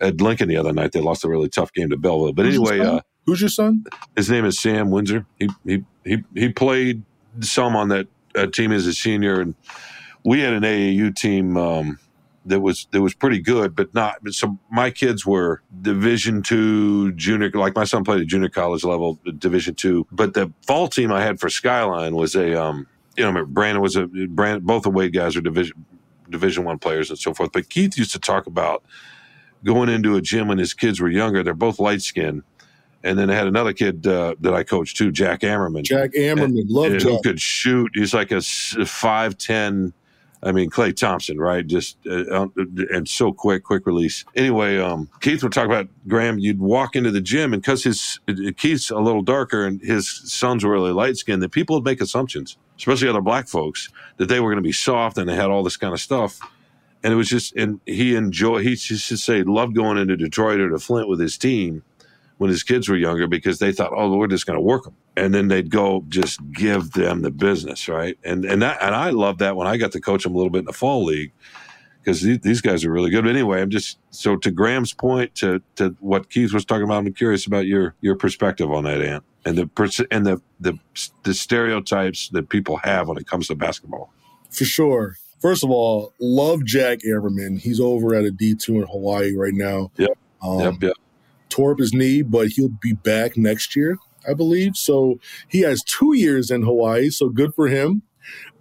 [0.00, 0.92] at Lincoln the other night.
[0.92, 3.84] They lost a really tough game to Belleville, but Who's anyway, uh, who's your son?
[4.16, 5.26] His name is Sam Windsor.
[5.38, 7.02] He he he he played
[7.40, 9.54] some on that uh, team as a senior, and
[10.24, 11.56] we had an AAU team.
[11.56, 11.98] Um,
[12.48, 14.16] that was that was pretty good, but not.
[14.30, 19.18] So my kids were Division two junior, like my son played at junior college level,
[19.38, 20.06] Division two.
[20.10, 22.86] But the fall team I had for Skyline was a, um,
[23.16, 24.64] you know, Brandon was a Brandon.
[24.64, 25.84] Both the Wade guys are Division
[26.30, 27.52] Division one players and so forth.
[27.52, 28.84] But Keith used to talk about
[29.64, 31.42] going into a gym when his kids were younger.
[31.42, 32.42] They're both light skinned.
[33.04, 35.84] And then I had another kid uh, that I coached too, Jack Ammerman.
[35.84, 37.02] Jack Ammerman, love Jack.
[37.02, 37.92] Who could shoot.
[37.94, 39.92] He's like a five ten
[40.42, 41.66] I mean, Klay Thompson, right?
[41.66, 44.24] Just uh, and so quick, quick release.
[44.36, 46.38] Anyway, um, Keith would talk about Graham.
[46.38, 48.20] You'd walk into the gym, and because his
[48.56, 52.00] Keith's a little darker and his sons were really light skinned, that people would make
[52.00, 55.50] assumptions, especially other black folks, that they were going to be soft and they had
[55.50, 56.38] all this kind of stuff.
[57.02, 58.64] And it was just, and he enjoyed.
[58.64, 61.82] He to say loved going into Detroit or to Flint with his team
[62.38, 64.96] when his kids were younger because they thought, oh, we're just going to work them,
[65.16, 68.18] and then they'd go just give them the business, right?
[68.24, 70.50] And and that and I love that when I got to coach them a little
[70.50, 71.32] bit in the fall league
[72.00, 73.24] because these guys are really good.
[73.24, 76.98] But anyway, I'm just so to Graham's point to to what Keith was talking about.
[76.98, 80.78] I'm curious about your your perspective on that, Ant, and the and the the
[81.24, 84.12] the stereotypes that people have when it comes to basketball.
[84.50, 85.16] For sure.
[85.40, 87.60] First of all, love Jack Ammerman.
[87.60, 89.92] He's over at a D2 in Hawaii right now.
[89.96, 90.18] Yep.
[90.42, 90.74] Um, yep.
[90.80, 90.96] Yep
[91.48, 94.76] tore up his knee, but he'll be back next year, I believe.
[94.76, 95.18] So
[95.48, 97.10] he has two years in Hawaii.
[97.10, 98.02] So good for him.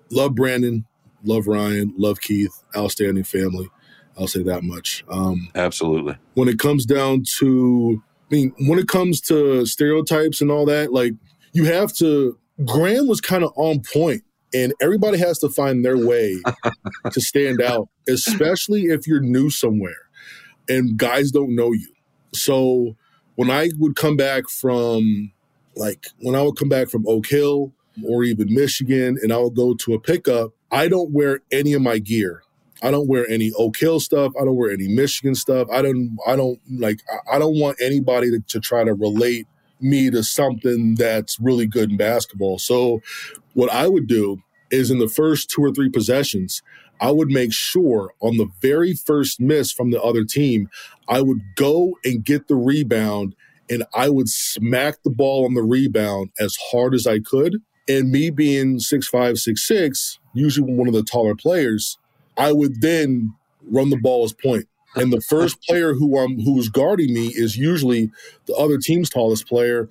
[0.09, 0.85] Love Brandon,
[1.23, 3.69] love Ryan, love Keith, outstanding family.
[4.17, 5.03] I'll say that much.
[5.09, 6.17] Um, Absolutely.
[6.33, 10.91] When it comes down to, I mean, when it comes to stereotypes and all that,
[10.91, 11.13] like
[11.53, 14.23] you have to, Graham was kind of on point
[14.53, 16.41] and everybody has to find their way
[17.11, 20.07] to stand out, especially if you're new somewhere
[20.67, 21.87] and guys don't know you.
[22.33, 22.95] So
[23.35, 25.31] when I would come back from
[25.75, 27.71] like when I would come back from Oak Hill
[28.07, 31.81] or even Michigan and I would go to a pickup, I don't wear any of
[31.81, 32.43] my gear.
[32.83, 34.33] I don't wear any Oak Hill stuff.
[34.39, 35.67] I don't wear any Michigan stuff.
[35.71, 37.01] I don't I don't like
[37.31, 39.47] I don't want anybody to, to try to relate
[39.79, 42.59] me to something that's really good in basketball.
[42.59, 43.01] So
[43.53, 46.61] what I would do is in the first two or three possessions,
[46.99, 50.69] I would make sure on the very first miss from the other team,
[51.07, 53.35] I would go and get the rebound
[53.69, 57.57] and I would smack the ball on the rebound as hard as I could.
[57.89, 61.97] And me being six five, six six, usually one of the taller players,
[62.37, 63.33] I would then
[63.69, 64.67] run the ball as point.
[64.95, 68.09] And the first player who um who's guarding me is usually
[68.45, 69.89] the other team's tallest player.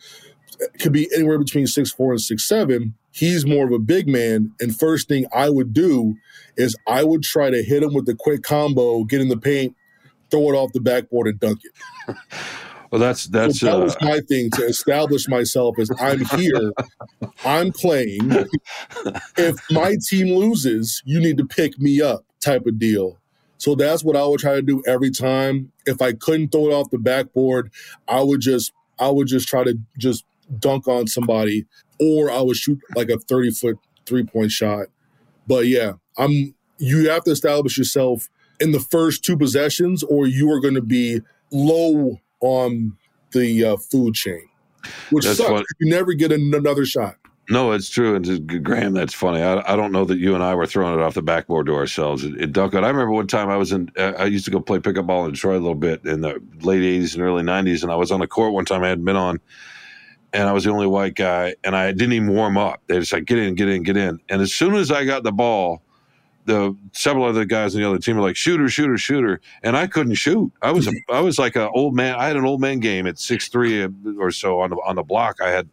[0.81, 2.95] Could be anywhere between six four and six seven.
[3.11, 4.53] He's more of a big man.
[4.61, 6.17] And first thing I would do
[6.57, 9.75] is I would try to hit him with a quick combo, get in the paint,
[10.31, 12.17] throw it off the backboard, and dunk it.
[12.91, 16.73] Well, that's that's So that uh, was my thing to establish myself as I'm here,
[17.45, 18.47] I'm playing.
[19.37, 23.19] If my team loses, you need to pick me up, type of deal.
[23.59, 25.73] So that's what I would try to do every time.
[25.85, 27.73] If I couldn't throw it off the backboard,
[28.07, 30.25] I would just I would just try to just
[30.59, 31.67] dunk on somebody,
[32.01, 34.87] or I would shoot like a 30 foot three point shot.
[35.47, 38.29] But yeah, I'm you have to establish yourself
[38.61, 41.21] in the first two possessions, or you are going to be
[41.51, 42.97] low on
[43.33, 44.47] the uh, food chain,
[45.11, 45.51] which That's sucks.
[45.51, 47.17] what- You never get an- another shot.
[47.49, 48.15] no, it's true.
[48.15, 49.41] And to- Graham, that's funny.
[49.43, 51.75] I, I don't know that you and I were throwing it off the backboard to
[51.75, 52.25] ourselves.
[52.25, 52.75] It, it dunked.
[52.75, 53.91] I remember one time I was in.
[53.97, 56.43] Uh, I used to go play pickup ball in Detroit a little bit in the
[56.63, 58.83] late '80s and early '90s, and I was on the court one time.
[58.83, 59.41] I hadn't been on,
[60.33, 62.83] and I was the only white guy, and I didn't even warm up.
[62.87, 64.21] They just like get in, get in, get in.
[64.29, 65.83] And as soon as I got the ball,
[66.47, 69.87] the several other guys on the other team were like shooter, shooter, shooter, and I
[69.87, 70.53] couldn't shoot.
[70.63, 72.15] I was a, I was like an old man.
[72.15, 73.87] I had an old man game at six three
[74.19, 75.41] or so on the on the block.
[75.43, 75.69] I had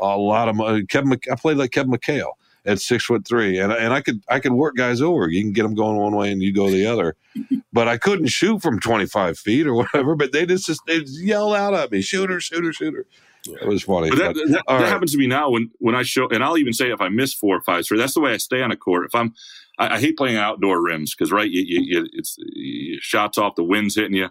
[0.00, 1.18] a lot of mo- Kevin.
[1.30, 2.32] I played like Kevin McHale
[2.66, 5.28] at six foot three, and and I could I could work guys over.
[5.28, 7.16] You can get them going one way and you go the other,
[7.72, 10.16] but I couldn't shoot from twenty five feet or whatever.
[10.16, 13.06] But they just just they just yelled out at me, shooter, shooter, shooter.
[13.48, 14.10] It was funny.
[14.10, 14.88] But that, but- that, that right.
[14.88, 17.34] happens to me now when, when I show, and I'll even say if I miss
[17.34, 19.06] four or five straight, that's the way I stay on a court.
[19.06, 19.32] If I'm,
[19.78, 23.54] I, I hate playing outdoor rims because right, you, you, you, it's you, shots off,
[23.56, 24.28] the wind's hitting you.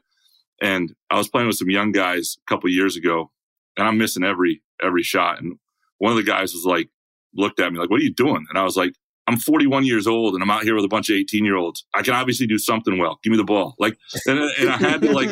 [0.61, 3.31] And I was playing with some young guys a couple years ago,
[3.77, 5.39] and I'm missing every every shot.
[5.39, 5.59] And
[5.99, 6.89] one of the guys was like,
[7.35, 8.93] looked at me like, "What are you doing?" And I was like,
[9.27, 11.85] "I'm 41 years old, and I'm out here with a bunch of 18 year olds.
[11.93, 13.19] I can obviously do something well.
[13.23, 15.29] Give me the ball." Like, and, and I had to like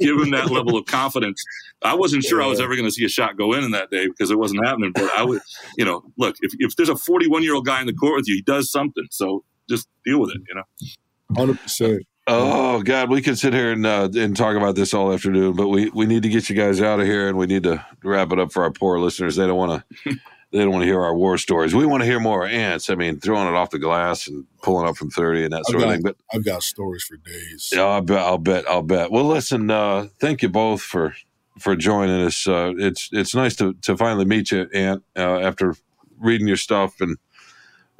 [0.00, 1.42] give him that level of confidence.
[1.82, 3.90] I wasn't sure I was ever going to see a shot go in in that
[3.90, 4.92] day because it wasn't happening.
[4.94, 5.40] But I would,
[5.76, 8.28] you know, look if if there's a 41 year old guy in the court with
[8.28, 9.06] you, he does something.
[9.10, 10.42] So just deal with it.
[10.48, 11.36] You know.
[11.36, 12.06] Hundred percent.
[12.26, 15.68] Oh God, we could sit here and uh, and talk about this all afternoon, but
[15.68, 18.30] we, we need to get you guys out of here, and we need to wrap
[18.30, 19.36] it up for our poor listeners.
[19.36, 20.16] They don't want to
[20.52, 21.74] they don't want to hear our war stories.
[21.74, 22.90] We want to hear more ants.
[22.90, 25.82] I mean, throwing it off the glass and pulling up from thirty and that sort
[25.82, 26.02] of thing.
[26.02, 27.70] But I've got stories for days.
[27.72, 29.10] yeah, I'll bet, I'll bet, I'll bet.
[29.12, 31.14] Well, listen, uh, thank you both for
[31.58, 32.46] for joining us.
[32.46, 35.76] Uh, it's it's nice to to finally meet you, Ant, uh, after
[36.18, 37.16] reading your stuff and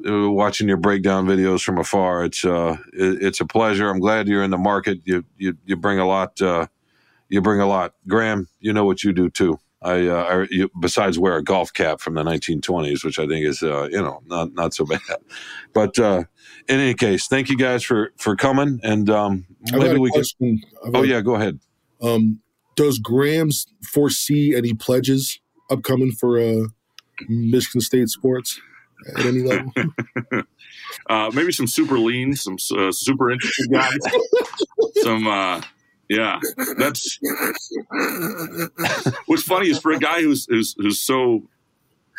[0.07, 2.25] uh, watching your breakdown videos from afar.
[2.25, 3.89] It's uh, it, it's a pleasure.
[3.89, 4.99] I'm glad you're in the market.
[5.05, 6.41] You you you bring a lot.
[6.41, 6.67] Uh,
[7.29, 8.49] you bring a lot, Graham.
[8.59, 9.57] You know what you do too.
[9.81, 13.63] I, uh, I besides wear a golf cap from the 1920s, which I think is
[13.63, 14.99] uh, you know not not so bad.
[15.73, 16.23] But uh,
[16.67, 20.19] in any case, thank you guys for for coming, and um, maybe we can.
[20.19, 20.61] question.
[20.85, 21.59] I've Oh yeah, go ahead.
[22.01, 22.41] Um,
[22.75, 26.67] does Grams foresee any pledges upcoming for uh,
[27.27, 28.59] Michigan State sports
[29.17, 29.71] at any level?
[31.09, 33.97] Uh, maybe some super lean, some uh, super interesting guys,
[35.01, 35.61] some uh,
[36.11, 36.39] yeah.
[36.77, 37.19] That's
[39.27, 41.43] what's funny is for a guy who's who's who's so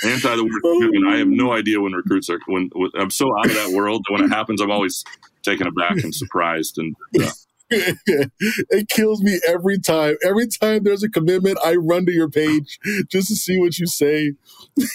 [0.03, 1.12] anti the word commitment.
[1.12, 4.03] I have no idea when recruits are when, when I'm so out of that world.
[4.07, 5.05] that When it happens, I'm always
[5.43, 6.78] taken aback and surprised.
[6.78, 7.30] And uh,
[7.70, 10.16] it kills me every time.
[10.24, 12.78] Every time there's a commitment, I run to your page
[13.11, 14.32] just to see what you say.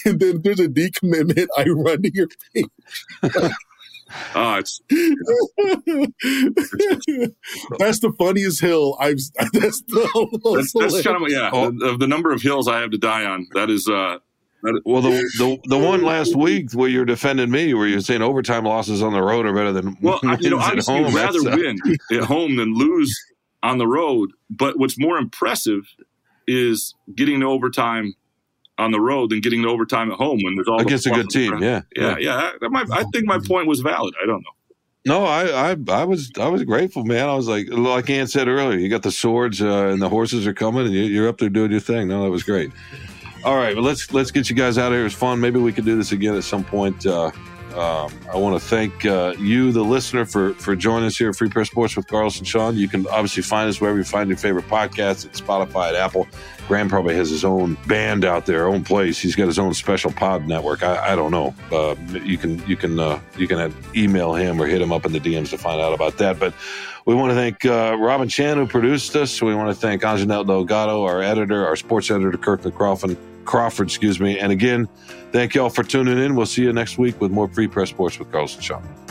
[0.04, 2.66] And then there's a decommitment, I run to your page.
[4.34, 4.80] oh, it's
[7.78, 9.18] that's the funniest hill I've.
[9.52, 11.50] That's the that's, that's kind of yeah.
[11.52, 11.70] Oh.
[11.70, 14.18] The, of the number of hills I have to die on, that is uh,
[14.84, 18.64] Well, the, the the one last week where you're defending me, where you're saying overtime
[18.64, 21.06] losses on the road are better than Well, I, you know, wins at obviously, home.
[21.06, 21.78] you'd rather That's, win
[22.12, 23.18] at home than lose
[23.62, 24.30] on the road.
[24.50, 25.82] But what's more impressive
[26.46, 28.14] is getting to overtime
[28.78, 31.14] on the road than getting to overtime at home when there's all against the a
[31.14, 31.62] good team.
[31.62, 32.52] Yeah, Yeah, yeah.
[32.60, 34.14] That might, I think my point was valid.
[34.22, 34.50] I don't know.
[35.04, 37.28] No, I, I, I was, I was grateful, man.
[37.28, 40.46] I was like, like Ant said earlier, you got the swords uh, and the horses
[40.46, 42.08] are coming, and you, you're up there doing your thing.
[42.08, 42.70] No, that was great.
[43.44, 45.02] All right, well, let's let's get you guys out of here.
[45.02, 45.40] It was fun.
[45.40, 47.06] Maybe we could do this again at some point.
[47.06, 47.30] Uh,
[47.78, 51.36] Um, I want to thank uh, you, the listener, for for joining us here at
[51.36, 52.76] Free Press Sports with Carlos and Shawn.
[52.76, 56.26] You can obviously find us wherever you find your favorite podcasts at Spotify, at Apple.
[56.66, 59.20] Graham probably has his own band out there, own place.
[59.20, 60.82] He's got his own special pod network.
[60.82, 61.54] I, I don't know.
[61.70, 65.12] Uh, you can you can uh, you can email him or hit him up in
[65.12, 66.40] the DMs to find out about that.
[66.40, 66.54] But
[67.06, 69.40] we want to thank uh, Robin Chan who produced us.
[69.40, 73.16] We want to thank Anjanette Delgado, our editor, our sports editor, Kirkland Crawford.
[73.48, 74.38] Crawford, excuse me.
[74.38, 74.86] And again,
[75.32, 76.36] thank y'all for tuning in.
[76.36, 79.07] We'll see you next week with more Free Press Sports with Carlson Shawn.